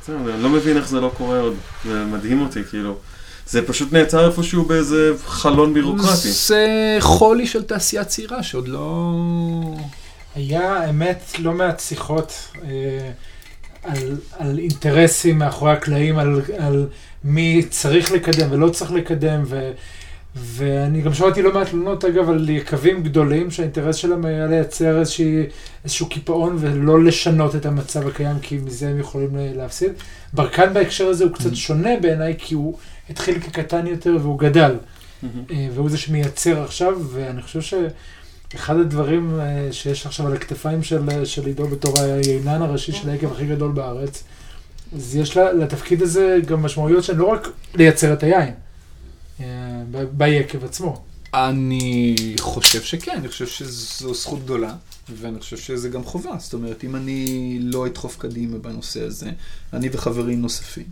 [0.02, 1.54] בסדר, אני לא מבין איך זה לא קורה עוד,
[1.84, 2.96] זה מדהים אותי, כאילו.
[3.46, 6.28] זה פשוט נעצר איפשהו באיזה חלון בירוקרטי.
[6.30, 9.12] זה חולי של תעשייה צעירה שעוד לא...
[10.34, 12.32] היה, האמת, לא מעט שיחות
[12.64, 13.10] אה,
[13.82, 16.86] על, על אינטרסים מאחורי הקלעים, על, על
[17.24, 19.70] מי צריך לקדם ולא צריך לקדם, ו...
[20.38, 25.42] ואני גם שמעתי לא מעט תלונות, אגב, על יקבים גדולים, שהאינטרס שלהם היה לייצר איזושהי,
[25.84, 29.92] איזשהו קיפאון ולא לשנות את המצב הקיים, כי מזה הם יכולים להפסיד.
[30.32, 32.78] ברקן בהקשר הזה הוא קצת שונה בעיניי, כי הוא
[33.10, 34.74] התחיל כקטן יותר והוא גדל.
[35.74, 41.68] והוא זה שמייצר עכשיו, ואני חושב שאחד הדברים שיש עכשיו על הכתפיים של, של עידו
[41.68, 44.24] בתור היינן הראשי של היקב הכי גדול בארץ,
[44.96, 48.65] אז יש לתפקיד הזה גם משמעויות שהן לא רק לייצר את היין.
[50.12, 51.02] ביקב עצמו.
[51.34, 54.74] אני חושב שכן, אני חושב שזו זכות גדולה,
[55.20, 56.30] ואני חושב שזה גם חובה.
[56.38, 59.30] זאת אומרת, אם אני לא אדחוף קדימה בנושא הזה,
[59.72, 60.84] אני וחברים נוספים,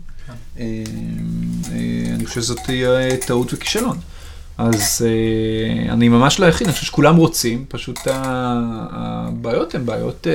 [0.57, 3.97] אני חושב שזאת תהיה טעות וכישלון.
[4.57, 5.05] אז
[5.89, 10.27] אני ממש לא היחיד, אני חושב שכולם רוצים, פשוט הבעיות הן בעיות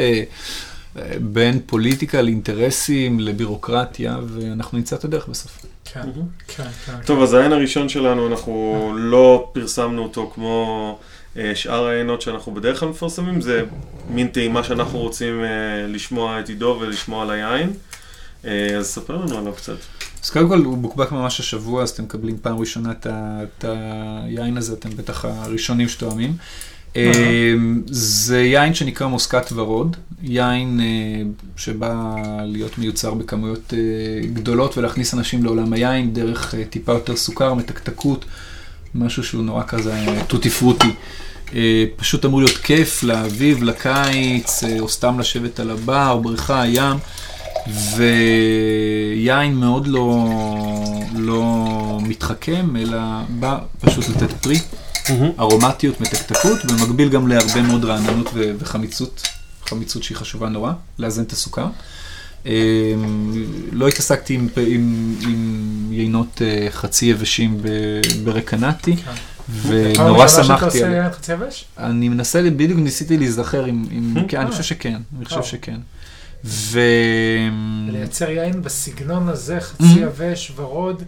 [1.20, 5.59] בין פוליטיקה לאינטרסים, לבירוקרטיה, ואנחנו נמצא את הדרך בסוף.
[5.84, 6.01] כן,
[6.49, 6.93] כן, כן.
[7.07, 10.99] טוב, אז העין הראשון שלנו, אנחנו לא פרסמנו אותו כמו
[11.36, 13.62] אה, שאר העיינות שאנחנו בדרך כלל מפרסמים זה
[14.11, 17.72] מין טעימה שאנחנו רוצים אה, לשמוע את עידו ולשמוע על היין.
[18.45, 19.76] אה, אז ספר לנו עליו קצת.
[20.24, 24.72] אז קודם כל הוא בוקבק ממש השבוע, אז אתם מקבלים פעם ראשונה את היין הזה,
[24.72, 26.36] אתם בטח הראשונים שתואמים.
[26.97, 27.55] אה,
[27.86, 31.22] זה יין שנקרא מוסקת ורוד, יין אה,
[31.57, 32.14] שבא
[32.45, 38.24] להיות מיוצר בכמויות אה, גדולות ולהכניס אנשים לעולם היין דרך טיפה יותר סוכר, מתקתקות,
[38.95, 40.93] משהו שהוא נורא כזה טוטי פרוטי.
[41.97, 46.97] פשוט אמור להיות כיף לאביב, לקיץ, או סתם לשבת על הבר, בריכה, ים.
[47.97, 50.26] ויין מאוד לא,
[51.14, 54.59] לא מתחכם, אלא בא פשוט לתת פרי,
[55.39, 59.29] ארומטיות, מתקתקות, במקביל גם להרבה מאוד רעננות ו- וחמיצות,
[59.67, 61.67] חמיצות שהיא חשובה נורא, לאזן את הסוכר.
[62.47, 62.95] אה,
[63.73, 67.61] לא התעסקתי עם, עם, עם יינות אה, חצי יבשים
[68.25, 69.11] ברקנטי, כן.
[69.63, 70.85] ונורא שמחתי?
[71.79, 74.23] אני מנסה, בדיוק ניסיתי להיזכר אם, אם אה.
[74.29, 75.43] כן, אני חושב שכן, אני חושב.
[75.43, 75.77] שכן.
[76.45, 76.81] ו...
[77.89, 80.01] לייצר יין בסגנון הזה, חצי Mm-hmm.
[80.01, 81.03] יבש, ורוד.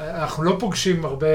[0.00, 1.26] אנחנו לא פוגשים הרבה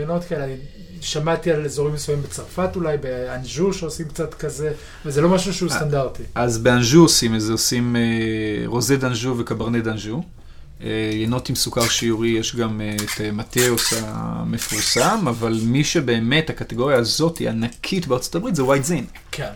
[0.00, 0.54] יינות כאלה.
[1.00, 4.72] שמעתי על אזורים מסוימים בצרפת אולי, באנג'ו שעושים קצת כזה,
[5.06, 5.76] וזה לא משהו שהוא אה.
[5.76, 6.22] סטנדרטי.
[6.34, 8.02] אז באנג'ו עושים את זה, עושים אה,
[8.66, 10.22] רוזי דאנג'ו וקברנה דאנג'ו.
[10.82, 17.38] אה, יינות עם סוכר שיורי, יש גם את מתאוס המפורסם, אבל מי שבאמת, הקטגוריה הזאת
[17.38, 19.04] היא ענקית בארצות הברית, זה ווייט זין.
[19.32, 19.50] כן.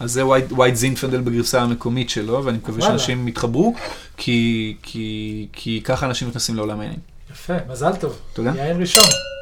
[0.00, 2.98] אז זה white, white Zinfandel בגרסה המקומית שלו, ואני מקווה וואלה.
[2.98, 3.74] שאנשים יתחברו,
[4.16, 6.96] כי, כי, כי ככה אנשים נכנסים לעולם היין.
[7.32, 8.18] יפה, מזל טוב.
[8.32, 8.52] תודה.
[8.56, 9.33] יין ראשון.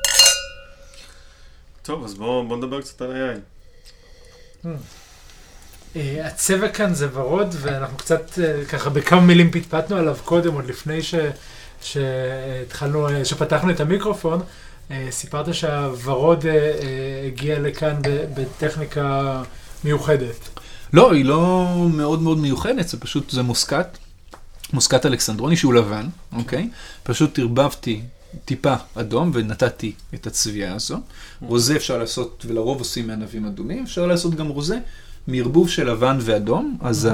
[1.82, 3.40] טוב, אז בואו בוא נדבר קצת על היין.
[5.96, 10.64] אה, הצבע כאן זה ורוד, ואנחנו קצת אה, ככה בכמה מילים פטפטנו עליו קודם, עוד
[10.66, 11.14] לפני ש-
[11.82, 14.40] שהתחלנו, אה, שפתחנו את המיקרופון.
[14.90, 16.68] אה, סיפרת שהוורוד אה, אה,
[17.26, 19.42] הגיע לכאן ב- בטכניקה
[19.84, 20.48] מיוחדת.
[20.92, 23.98] לא, היא לא מאוד מאוד מיוחדת, זה פשוט, זה מוסקת,
[24.72, 26.68] מוסקת אלכסנדרוני שהוא לבן, אוקיי?
[27.02, 28.00] פשוט ערבבתי
[28.44, 30.96] טיפה אדום ונתתי את הצביעה הזו.
[31.42, 34.78] רוזה אפשר לעשות, ולרוב עושים מענבים אדומים, אפשר לעשות גם רוזה
[35.28, 37.08] מערבוב של לבן ואדום, אז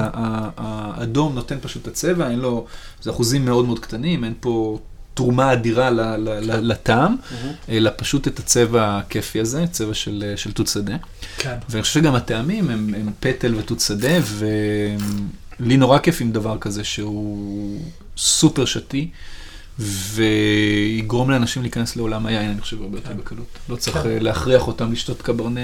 [0.57, 2.65] האדום נותן פשוט את הצבע, אין לו,
[3.01, 4.79] זה אחוזים מאוד מאוד קטנים, אין פה
[5.13, 7.15] תרומה אדירה ל- לטעם,
[7.69, 10.95] אלא פשוט את הצבע הכיפי הזה, צבע של, של תות שדה.
[11.37, 11.57] כן.
[11.69, 14.17] ואני חושב שגם הטעמים הם, הם פטל ותות שדה,
[15.59, 17.79] ולי נורא כיף עם דבר כזה שהוא
[18.17, 19.09] סופר שתי,
[19.79, 23.47] ויגרום לאנשים להיכנס לעולם היין, אני חושב, הרבה יותר בקלות.
[23.69, 24.09] לא צריך כן.
[24.09, 25.59] אה, להכריח אותם לשתות קברנה,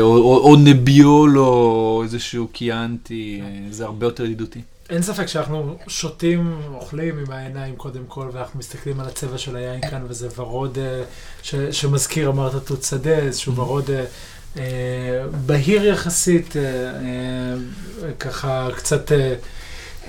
[0.00, 4.60] או, נביול, או איזשהו קיאנטי, אה, זה הרבה יותר ידידותי.
[4.90, 9.80] אין ספק שאנחנו שותים, אוכלים עם העיניים קודם כל, ואנחנו מסתכלים על הצבע של היין
[9.90, 11.02] כאן, וזה ורוד אה,
[11.42, 13.60] ש, שמזכיר, אמרת תות שדה, איזשהו Mm-hmm.
[13.60, 19.12] ורוד אה, בהיר יחסית, אה, אה, ככה קצת,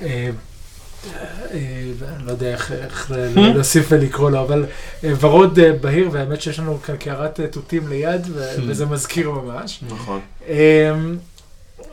[0.02, 0.30] אה,
[1.52, 1.94] אני
[2.26, 3.40] לא יודע איך, Mm-hmm.
[3.40, 4.66] להוסיף ולקרוא לו, אבל
[5.04, 8.62] אה, ורוד אה, בהיר, והאמת שיש לנו כאן קערת אה, תותים ליד, Mm-hmm.
[8.68, 9.84] וזה מזכיר ממש.
[9.90, 10.20] נכון.
[10.48, 10.96] אה,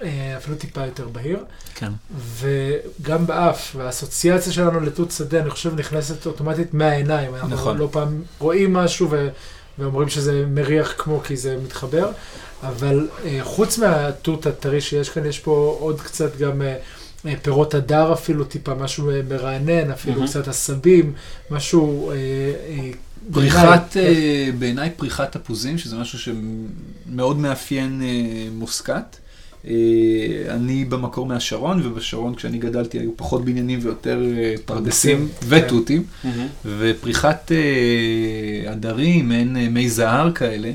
[0.02, 1.38] אה, אפילו טיפה יותר בהיר.
[1.74, 1.90] כן.
[2.38, 7.34] וגם באף, והאסוציאציה שלנו לתות שדה, אני חושב, נכנסת אוטומטית מהעיניים.
[7.34, 7.78] אנחנו נכון.
[7.78, 9.28] לא פעם רואים משהו ו...
[9.78, 12.10] ואומרים שזה מריח כמו כי זה מתחבר,
[12.62, 16.76] אבל אה, חוץ מהתות הטרי שיש כאן, יש פה עוד קצת גם אה, אה,
[17.42, 20.26] פירות הדר אפילו, טיפה משהו אה, מרענן, אפילו מהמם.
[20.26, 21.12] קצת עשבים,
[21.50, 22.10] משהו...
[22.10, 22.90] אה, אה,
[23.32, 28.02] פריחת, בעיניי, אה, בעיניי פריחת תפוזים, שזה משהו שמאוד מאפיין
[28.52, 29.16] מוסקת.
[30.48, 34.22] אני במקור מהשרון, ובשרון כשאני גדלתי היו פחות בניינים ויותר
[34.64, 36.04] פרדסים פרדסים, ותותים,
[36.64, 37.52] ופריחת
[38.70, 40.72] עדרים, מעין מי זהר כאלה,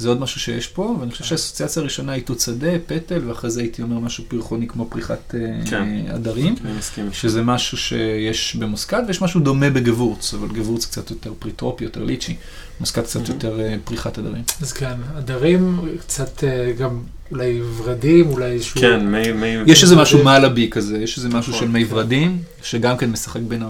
[0.00, 3.60] זה עוד משהו שיש פה, ואני חושב שהאסוציאציה הראשונה היא תות שדה, פטל, ואחרי זה
[3.60, 5.88] הייתי אומר משהו פרחוני כמו פריחת אה, כן.
[6.14, 6.54] עדרים.
[6.64, 7.04] אני מסכים.
[7.04, 7.16] איתך.
[7.16, 12.36] שזה משהו שיש במוסקת, ויש משהו דומה בגבורץ, אבל גבורץ קצת יותר פריטרופי, יותר ליצ'י.
[12.80, 13.32] מוסקת קצת Mhm.
[13.32, 14.42] יותר אה, פריחת עדרים.
[14.60, 18.80] אז כן, עדרים, קצת אה, גם אולי ורדים, אולי איזשהו...
[18.80, 19.32] כן, מי...
[19.32, 19.46] מי...
[19.66, 20.24] יש איזה משהו.
[20.24, 21.94] מעלבי כזה, יש איזה משהו נכון, של מי כן.
[21.94, 23.62] ורדים, שגם כן משחק בין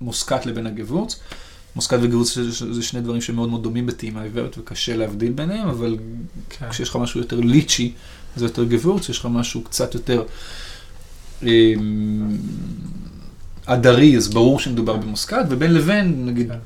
[0.00, 1.20] המוסקת לבין הגבורץ.
[1.76, 5.96] מוסקת וגבורץ זה- שני דברים שמאוד מאוד דומים בטעימה עיוורת וקשה להבדיל ביניהם, אבל
[6.50, 6.70] כן.
[6.70, 7.92] כשיש לך משהו יותר ליצ'י,
[8.36, 10.22] זה יותר גבורץ, יש לך משהו קצת יותר
[11.42, 12.36] אמ,
[13.66, 16.58] עדרי, אז ברור שמדובר במוסקת, ובין לבין, נגיד, כן.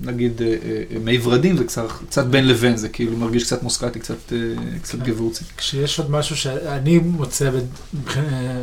[0.00, 4.00] נגיד אה, אה, מי ורדים זה קצת, קצת בין לבין, זה כאילו מרגיש קצת מוסקטי,
[4.00, 4.38] קצת, אה,
[4.82, 5.04] קצת כן.
[5.04, 5.44] גבורצי.
[5.56, 7.50] כשיש עוד משהו שאני מוצא,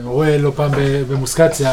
[0.03, 0.71] רואה לא פעם
[1.09, 1.67] במוסקת, זה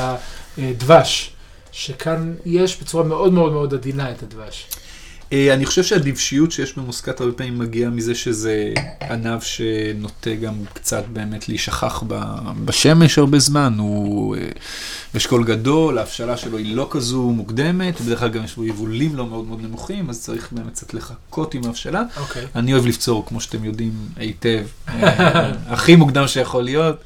[0.59, 1.32] הדבש,
[1.73, 4.67] שכאן יש בצורה מאוד מאוד מאוד עדינה את הדבש.
[5.33, 8.73] אה, אני חושב שהדבשיות שיש במוסקת הרבה פעמים מגיעה מזה שזה
[9.11, 12.03] ענב שנוטה גם קצת באמת להישכח
[12.65, 14.49] בשמש הרבה זמן, הוא אה,
[15.17, 19.27] אשכול גדול, ההבשלה שלו היא לא כזו מוקדמת, בדרך כלל גם יש בו יבולים לא
[19.27, 22.03] מאוד מאוד נמוכים, אז צריך באמת קצת לחכות עם ההבשלה.
[22.17, 22.47] אוקיי.
[22.55, 26.97] אני אוהב לפצור, כמו שאתם יודעים היטב, אה, הכי מוקדם שיכול להיות.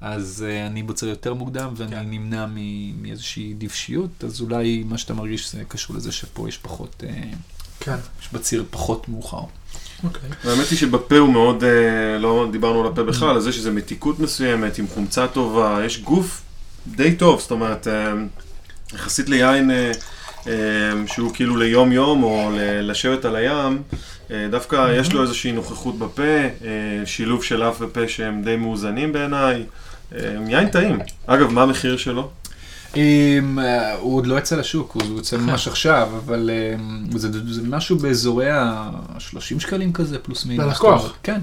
[0.00, 2.10] אז uh, אני בוצר יותר מוקדם ואני כן.
[2.10, 7.02] נמנע מ- מאיזושהי דבשיות, אז אולי מה שאתה מרגיש זה קשור לזה שפה יש פחות,
[7.06, 7.36] uh,
[7.80, 7.96] כן.
[8.22, 9.42] יש בציר פחות מאוחר.
[10.04, 10.30] אוקיי.
[10.44, 14.20] האמת היא שבפה הוא מאוד, אה, לא דיברנו על הפה בכלל, על זה שזה מתיקות
[14.20, 16.42] מסוימת, עם חומצה טובה, יש גוף
[16.86, 18.12] די טוב, זאת אומרת, אה,
[18.94, 19.92] יחסית ליין אה,
[21.06, 22.50] שהוא כאילו ליום יום או
[22.82, 23.82] לשבת על הים,
[24.30, 26.48] אה, דווקא יש לו איזושהי נוכחות בפה, אה,
[27.04, 29.64] שילוב של אף ופה שהם די מאוזנים בעיניי,
[30.14, 30.18] אה,
[30.48, 30.98] יין טעים.
[31.26, 32.30] אגב, מה המחיר שלו?
[32.94, 32.96] Um,
[34.00, 36.50] הוא עוד לא יצא לשוק, הוא יוצא ממש עכשיו, אבל
[37.10, 40.66] um, זה, זה משהו באזורי ה-30 שקלים כזה, פלוס מינוס.
[40.66, 41.14] ללקוח.
[41.22, 41.40] כן.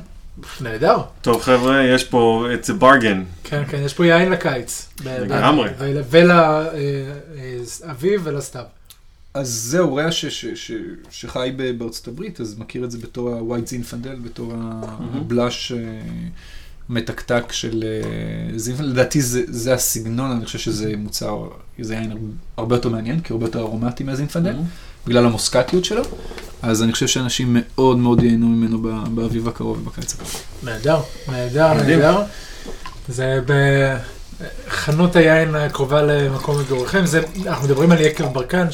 [0.61, 0.97] נהדר.
[1.21, 3.17] טוב חבר'ה, יש פה, it's a bargain.
[3.43, 4.89] כן, כן, יש פה יין לקיץ.
[5.03, 5.69] ב- ב- לגמרי.
[6.09, 8.63] ולאביב ולסתיו.
[9.33, 10.71] אז זהו, ריאה ש, ש, ש,
[11.11, 15.77] שחי ב- בארצות הברית, אז מכיר את זה בתור ה-white זינפנדל, בתור הבלאש אה,
[16.89, 18.89] מתקתק של אה, זינפנדל.
[18.89, 21.47] לדעתי זה, זה הסגנון, אני חושב שזה מוצר,
[21.79, 24.55] זה יין הרבה יותר מעניין, כי הרבה יותר ארומטי מהזינפנדל,
[25.07, 26.01] בגלל המוסקטיות שלו.
[26.61, 30.35] אז אני חושב שאנשים מאוד מאוד ייהנו ממנו ב- באביב הקרוב ובקיץ הקרוב.
[30.63, 31.73] נהדר, נהדר.
[31.73, 32.23] נהדר.
[33.09, 33.39] זה
[34.67, 37.03] בחנות היין הקרובה למקום מגוריכם.
[37.47, 38.67] אנחנו מדברים על יקב ברקן,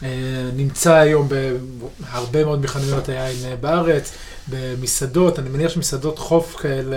[0.00, 4.12] שנמצא היום בהרבה מאוד מחנויות היין בארץ,
[4.48, 6.96] במסעדות, אני מניח שמסעדות חוף כאלה,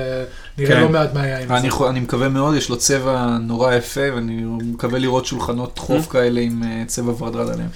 [0.57, 0.81] נראה כן.
[0.81, 1.57] לא מעט מהיין הזה.
[1.57, 6.07] אני, חו- אני מקווה מאוד, יש לו צבע נורא יפה, ואני מקווה לראות שולחנות חוף
[6.07, 7.69] כאלה עם אה, צבע ורדרד עליהם.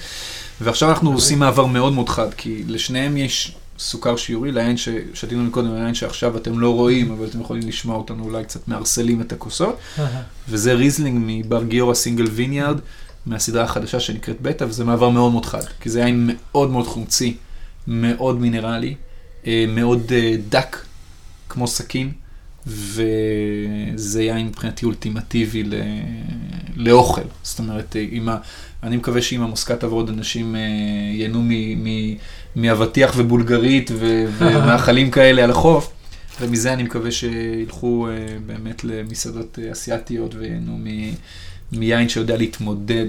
[0.62, 5.76] ועכשיו אנחנו עושים מעבר מאוד מאוד חד, כי לשניהם יש סוכר שיורי, ליין ששתינו מקודם,
[5.76, 9.78] ליין שעכשיו אתם לא רואים, אבל אתם יכולים לשמוע אותנו אולי קצת מערסלים את הכוסות,
[10.50, 12.80] וזה ריזלינג מבר גיורא single vineyard,
[13.28, 17.38] מהסדרה החדשה שנקראת בטא, וזה מעבר מאוד מאוד חד, כי זה יין מאוד מאוד חומצי,
[17.88, 18.96] מאוד מינרלי,
[19.48, 20.78] אה, מאוד אה, דק,
[21.50, 22.12] כמו סכין,
[22.68, 25.74] וזה יין מבחינתי אולטימטיבי ל...
[26.76, 27.22] לאוכל.
[27.44, 28.38] זאת אומרת, אה, עם ה...
[28.84, 30.56] אני מקווה שאם המוסקת תעבור עוד אנשים
[31.14, 31.50] ייהנו מ...
[31.84, 32.16] מ...
[32.56, 34.26] מאבטיח ובולגרית ו...
[34.40, 35.92] ומאכלים כאלה על החוף,
[36.42, 38.08] ומזה אני מקווה שילכו
[38.46, 40.88] באמת למסעדות אסיאתיות וייהנו מ...
[41.72, 43.06] מיין שיודע להתמודד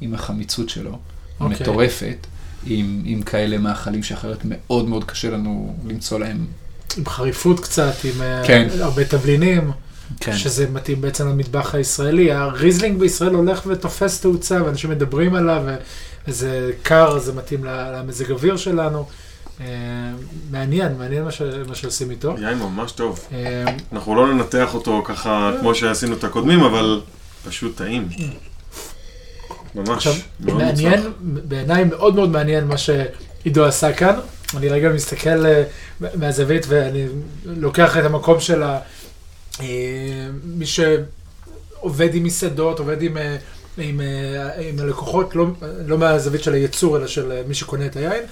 [0.00, 0.98] עם החמיצות שלו,
[1.40, 1.56] אוקיי.
[1.60, 2.26] מטורפת,
[2.66, 6.46] עם, עם כאלה מאכלים שאחרת מאוד מאוד קשה לנו למצוא להם.
[6.96, 8.68] עם חריפות קצת, עם אה, כן.
[8.80, 9.70] הרבה תבלינים,
[10.20, 10.36] כן.
[10.36, 12.32] שזה מתאים בעצם למטבח הישראלי.
[12.32, 15.62] הריזלינג בישראל הולך ותופס תאוצה, ואנשים מדברים עליו,
[16.28, 19.06] וזה קר, זה מתאים ל- למזג אוויר שלנו.
[19.60, 19.66] אה,
[20.50, 21.42] מעניין, מעניין מה, ש...
[21.68, 22.34] מה שעושים איתו.
[22.38, 23.20] יין ממש טוב.
[23.32, 27.00] אה, אנחנו לא ננתח אותו ככה כמו שעשינו את הקודמים, אבל
[27.46, 28.08] פשוט טעים.
[29.74, 29.88] ממש.
[29.88, 31.12] עכשיו, מאוד מעניין.
[31.20, 34.18] בעיניי מאוד מאוד מעניין מה שעידו עשה כאן.
[34.56, 35.62] אני רגע מסתכל אה,
[36.00, 37.06] מהזווית ואני
[37.44, 38.78] לוקח את המקום של ה...
[39.60, 39.66] אה,
[40.44, 43.36] מי שעובד עם מסעדות, עובד עם, אה,
[43.78, 44.00] עם,
[44.58, 45.46] עם הלקוחות, לא,
[45.86, 48.22] לא מהזווית של הייצור, אלא של מי שקונה את היין.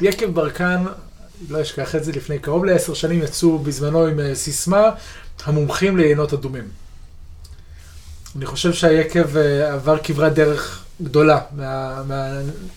[0.00, 0.84] יקב ברקן,
[1.48, 4.90] לא אשכח את זה, לפני קרוב לעשר שנים יצאו בזמנו עם סיסמה,
[5.44, 6.83] המומחים ליינות אדומים.
[8.36, 11.40] אני חושב שהיקב אה, עבר כברת דרך גדולה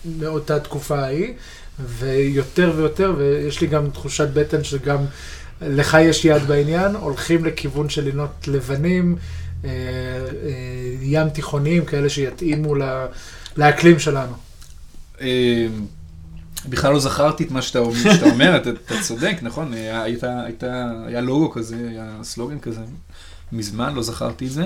[0.05, 1.33] מאותה תקופה ההיא,
[1.79, 4.97] ויותר ויותר, ויש לי גם תחושת בטן שגם
[5.61, 9.15] לך יש יד בעניין, הולכים לכיוון של לינות לבנים,
[9.65, 9.75] אה, אה,
[11.01, 12.75] ים תיכוניים, כאלה שיתאימו
[13.57, 14.33] לאקלים שלנו.
[16.69, 17.79] בכלל לא זכרתי את מה שאתה
[18.31, 18.69] אומר, אתה,
[19.01, 19.73] צודק, נכון?
[19.73, 20.41] הייתה,
[21.07, 22.81] היה לוגו כזה, היה סלוגן כזה,
[23.51, 24.65] מזמן לא זכרתי את זה.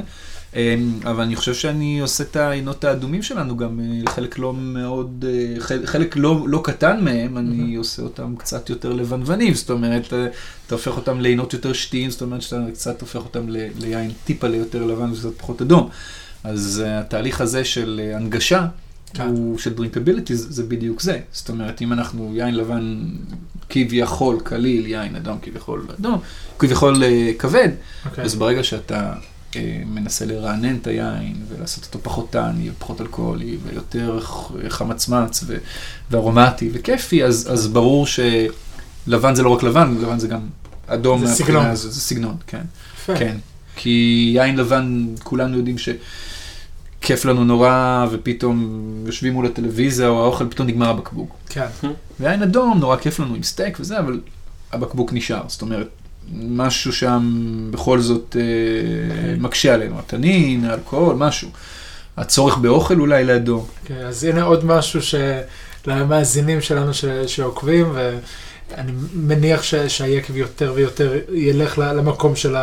[0.55, 5.25] אה, אבל אני חושב שאני עושה את העינות האדומים שלנו גם, אה, חלק לא מאוד,
[5.27, 5.55] אה,
[5.86, 10.27] חלק, לא, לא קטן מהם, אני עושה אותם קצת יותר לבנוונים, זאת אומרת, אה,
[10.67, 14.47] אתה הופך אותם לעינות יותר שתיים, זאת אומרת שאתה קצת הופך אותם ל- ליין טיפה
[14.47, 15.89] ליותר לבן וקצת פחות אדום.
[16.43, 18.67] אז התהליך הזה של הנגשה,
[19.14, 19.28] כן.
[19.28, 21.20] הוא של דרינקביליטי, זה, בדיוק זה.
[21.32, 23.05] זאת אומרת, אם אנחנו יין לבן
[23.70, 26.20] כביכול קליל, יין אדום כביכול אדום,
[26.59, 27.70] כביכול uh, כבד,
[28.05, 28.24] אוקיי.
[28.24, 29.14] אז ברגע שאתה
[29.51, 29.55] uh,
[29.86, 34.20] מנסה לרענן את היין ולעשות אותו פחות טעני ופחות אלכוהולי ויותר
[34.70, 35.57] חמצמץ ו-
[36.12, 40.41] וארומטי וכיפי, אז, אז ברור שלבן זה לא רק לבן, לבן זה גם
[40.88, 41.20] אדום.
[41.20, 41.66] זה מהבחינה סגנון.
[41.66, 42.64] הזו, זה סגנון, כן.
[42.97, 43.16] יפה.
[43.16, 43.38] כן,
[43.76, 45.89] כי יין לבן, כולנו יודעים ש...
[47.01, 51.35] כיף לנו נורא, ופתאום יושבים מול הטלוויזיה או האוכל, פתאום נגמר הבקבוק.
[51.49, 51.65] כן.
[52.19, 54.19] ויין אדום, נורא כיף לנו עם סטייק וזה, אבל
[54.71, 55.41] הבקבוק נשאר.
[55.47, 55.87] זאת אומרת,
[56.33, 57.21] משהו שם
[57.71, 61.49] בכל זאת אה, מקשה עלינו, התנין, האלכוהול, משהו.
[62.17, 63.65] הצורך באוכל אולי לאדום.
[63.85, 64.99] כן, אז הנה עוד משהו.
[65.87, 67.05] למאזינים שלנו ש...
[67.05, 69.75] שעוקבים, ואני מניח ש...
[69.75, 72.55] שהיקב יותר ויותר ילך למקום של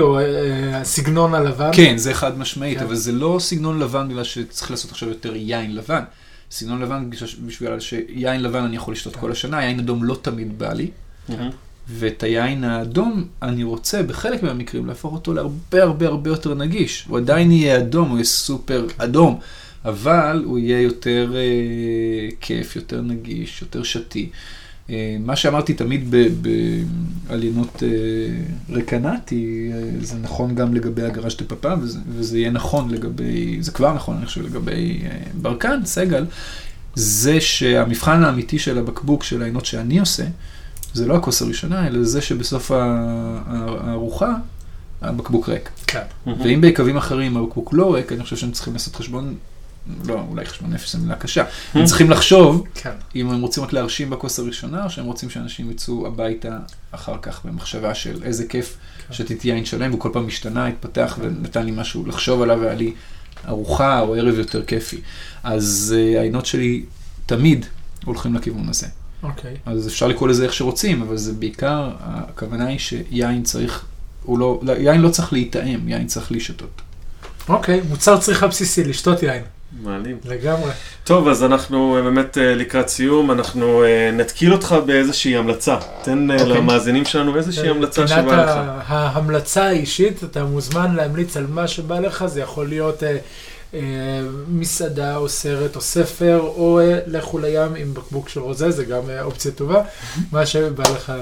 [0.00, 1.70] או אה, הסגנון הלבן.
[1.72, 2.84] כן, זה חד משמעית, כן.
[2.84, 6.02] אבל זה לא סגנון לבן בגלל שצריך לעשות עכשיו יותר יין לבן.
[6.50, 7.10] סגנון לבן
[7.46, 10.90] בשביל שיין לבן אני יכול לשתות כל השנה, יין אדום לא תמיד בא לי.
[11.88, 17.04] ואת היין האדום, אני רוצה בחלק מהמקרים להפוך אותו להרבה הרבה הרבה יותר נגיש.
[17.08, 19.38] הוא עדיין יהיה אדום, הוא יהיה סופר אדום,
[19.84, 24.30] אבל הוא יהיה יותר אה, כיף, יותר נגיש, יותר שתי.
[24.90, 26.82] אה, מה שאמרתי תמיד ב- ב-
[27.28, 27.88] על יינות אה,
[28.76, 33.72] רקנטי, אה, זה נכון גם לגבי הגרז' דה פאפה, וזה, וזה יהיה נכון לגבי, זה
[33.72, 35.02] כבר נכון, אני חושב, לגבי
[35.34, 36.26] ברקן, סגל,
[36.94, 40.24] זה שהמבחן האמיתי של הבקבוק של העיינות שאני עושה,
[40.94, 44.34] זה לא הכוס הראשונה, אלא זה שבסוף הארוחה,
[45.02, 45.70] הבקבוק ריק.
[45.86, 46.02] כן.
[46.44, 49.34] ואם ביקבים אחרים הבקבוק לא ריק, אני חושב שהם צריכים לעשות חשבון,
[50.04, 52.90] לא, אולי חשבון נפש זו מילה קשה, הם צריכים לחשוב כן.
[53.16, 56.58] אם הם רוצים רק להרשים בכוס הראשונה, או שהם רוצים שאנשים יצאו הביתה
[56.90, 58.76] אחר כך במחשבה של איזה כיף
[59.08, 59.14] כן.
[59.14, 62.92] שתיתי יין שלם, והוא כל פעם השתנה, התפתח ונתן לי משהו לחשוב עליו, והיה לי
[63.48, 65.00] ארוחה או ערב יותר כיפי.
[65.42, 66.84] אז uh, העיינות שלי
[67.26, 67.66] תמיד
[68.04, 68.86] הולכים לכיוון הזה.
[69.22, 69.56] אוקיי.
[69.66, 73.84] אז אפשר לקרוא לזה איך שרוצים, אבל זה בעיקר, הכוונה היא שיין צריך,
[74.22, 76.82] הוא לא, לא, יין לא צריך להיטעם, יין צריך להישתות.
[77.48, 79.42] אוקיי, מוצר צריכה בסיסי, לשתות יין.
[79.82, 80.16] מעלים.
[80.24, 80.70] לגמרי.
[81.04, 85.76] טוב, אז אנחנו אה, באמת אה, לקראת סיום, אנחנו אה, נתקיל אותך באיזושהי המלצה.
[86.02, 86.48] תן אה, אוקיי.
[86.56, 88.48] למאזינים שלנו איזושהי המלצה פינת שבאה לך.
[88.50, 93.16] ה- ההמלצה האישית, אתה מוזמן להמליץ על מה שבא לך, זה יכול להיות אה,
[93.74, 93.80] אה,
[94.48, 99.10] מסעדה או סרט או ספר, או אה, לכו לים עם בקבוק של רוזה, זה גם
[99.10, 99.82] אה, אופציה טובה,
[100.32, 101.16] מה שבא לך אה,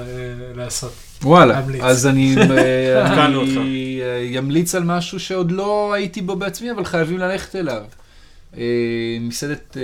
[0.55, 0.91] לעשות.
[1.23, 1.81] וואלה, להמליץ.
[1.83, 2.35] אז אני.
[3.15, 7.81] אני אמליץ על משהו שעוד לא הייתי בו בעצמי, אבל חייבים ללכת אליו.
[8.57, 8.63] אה,
[9.21, 9.81] מסעדת אה,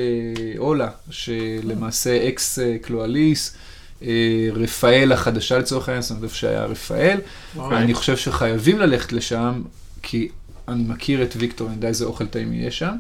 [0.58, 3.56] אולה, שלמעשה אקס אה, קלואליס,
[4.04, 4.08] אה,
[4.54, 7.20] רפאל החדשה לצורך העניין, זאת אומרת איפה שהיה רפאל.
[7.58, 7.78] אוקיי.
[7.78, 9.62] אני חושב שחייבים ללכת לשם,
[10.02, 10.30] כי
[10.68, 12.96] אני מכיר את ויקטור, אני יודע איזה אוכל טעים יהיה שם.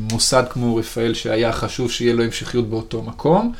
[0.00, 3.52] ומוסד כמו רפאל שהיה חשוב שיהיה לו המשכיות באותו מקום,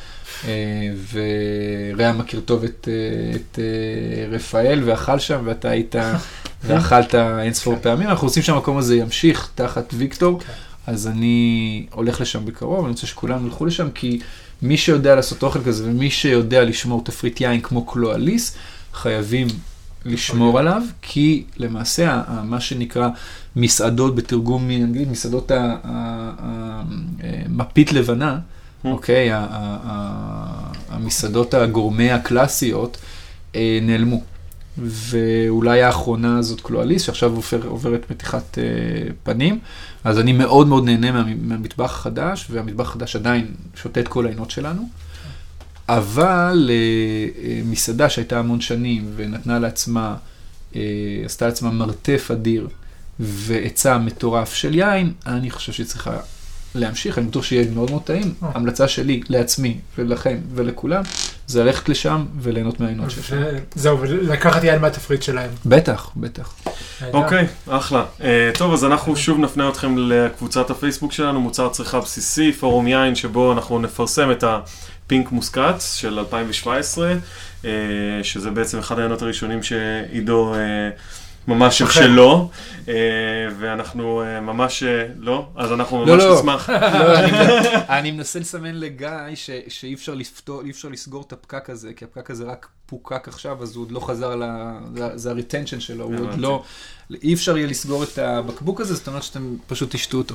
[1.12, 5.94] ורע מכיר טוב את, אה, את אה, רפאל ואכל שם ואתה היית
[6.64, 10.52] ואכלת אין ספור פעמים, אנחנו רוצים שהמקום הזה ימשיך תחת ויקטור, כן.
[10.86, 14.20] אז אני הולך לשם בקרוב, אני רוצה שכולם ילכו לשם, כי
[14.62, 18.56] מי שיודע לעשות אוכל כזה ומי שיודע לשמור תפריט יין כמו קלואליס,
[18.94, 19.46] חייבים
[20.04, 23.08] לשמור עליו, כי למעשה מה שנקרא
[23.56, 25.52] מסעדות בתרגום מאנגלית, מסעדות
[27.48, 28.38] המפית לבנה,
[28.84, 32.98] אוקיי, ה- ה- המסעדות הגורמה הקלאסיות
[33.54, 34.22] אה, נעלמו.
[34.78, 38.64] ואולי האחרונה הזאת קלואליס, שעכשיו עובר, עוברת מתיחת אה,
[39.22, 39.58] פנים,
[40.04, 44.50] אז אני מאוד מאוד נהנה מה, מהמטבח החדש, והמטבח החדש עדיין שותה את כל העינות
[44.50, 44.88] שלנו.
[45.88, 46.74] אבל אה,
[47.44, 50.16] אה, מסעדה שהייתה המון שנים ונתנה לעצמה,
[50.76, 50.80] אה,
[51.24, 52.68] עשתה לעצמה מרתף אדיר
[53.20, 56.18] והיצע מטורף של יין, אני חושב שהיא צריכה
[56.74, 58.34] להמשיך, אני בטוח שיהיה מאוד מאוד טעים.
[58.42, 58.48] אה.
[58.54, 61.02] המלצה שלי לעצמי ולכם ולכולם,
[61.46, 63.32] זה ללכת לשם וליהנות מהעינות שיש.
[63.74, 65.50] זהו, ולקחת יין מהתפריט שלהם.
[65.66, 66.54] בטח, בטח.
[67.02, 67.18] נהדר.
[67.18, 68.04] אוקיי, אחלה.
[68.20, 73.14] אה, טוב, אז אנחנו שוב נפנה אתכם לקבוצת הפייסבוק שלנו, מוצר צריכה בסיסי, פורום יין,
[73.14, 77.14] שבו אנחנו נפרסם את הפינק מוסקאט של 2017,
[77.64, 77.70] אה,
[78.22, 80.54] שזה בעצם אחד העיינות הראשונים שעידו...
[81.48, 82.00] ממש אחר.
[82.00, 82.50] שלו,
[82.88, 82.94] אה,
[83.58, 85.48] ואנחנו אה, ממש, אה, לא?
[85.56, 86.34] אז אנחנו לא, ממש לא.
[86.38, 86.70] נשמח.
[87.00, 87.18] לא,
[87.98, 90.14] אני, מנסה לסמן לגיא ש, שאי אפשר,
[90.90, 94.36] לסגור את הפקק הזה, כי הפקק הזה רק פוקק עכשיו, אז הוא עוד לא חזר
[94.36, 94.42] ל...
[95.14, 96.38] זה, הריטנשן שלו, הוא עוד.
[96.38, 96.62] לא...
[97.22, 100.34] אי אפשר יהיה לסגור את הבקבוק הזה, זאת אומרת שאתם פשוט תשתו אותו.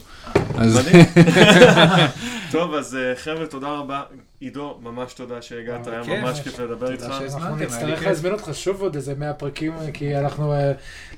[0.58, 0.80] אז.
[2.52, 4.02] טוב, אז אה, חבר'ה, תודה רבה.
[4.40, 7.04] עידו, ממש תודה שהגעת, היה כן, ממש כיף לדבר איתך.
[7.36, 8.04] אנחנו נצטרך.
[8.06, 10.72] להזמין אותך שוב עוד איזה 100 פרקים, כי אנחנו אה,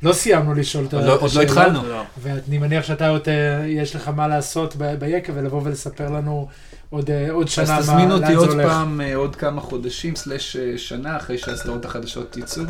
[0.03, 1.41] לא סיימנו לשאול את ה- עוד לא- לא.
[1.41, 1.89] התחלנו.
[1.89, 2.01] לא.
[2.22, 6.47] ואני מניח שאתה עוד, אה, יש לך מה לעשות ביקב ולבוא ולספר לנו
[6.96, 8.68] עוד, אה, עוד שנה אז מה, תזמין אותי לאן זה עוד הולך.
[8.68, 12.64] פעם, אה, עוד כמה חודשים, סלש אה, שנה, אחרי שהסדרות החדשות יצאו,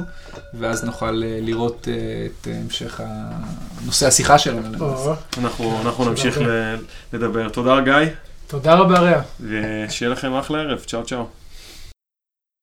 [0.54, 1.12] ואז נוכל
[1.42, 1.88] לראות
[2.42, 3.32] את המשך ה-
[3.86, 4.62] נושא השיחה שלנו.
[5.38, 6.38] אנחנו אנחנו תודה נמשיך.
[6.38, 6.76] ל-
[7.14, 7.50] לדבר.
[7.50, 7.94] תודה, גיא,
[8.48, 9.22] תודה רבה רע.
[9.40, 10.80] ושיהיה לכם אחלה ערב.
[10.88, 11.26] צ'או צ'או.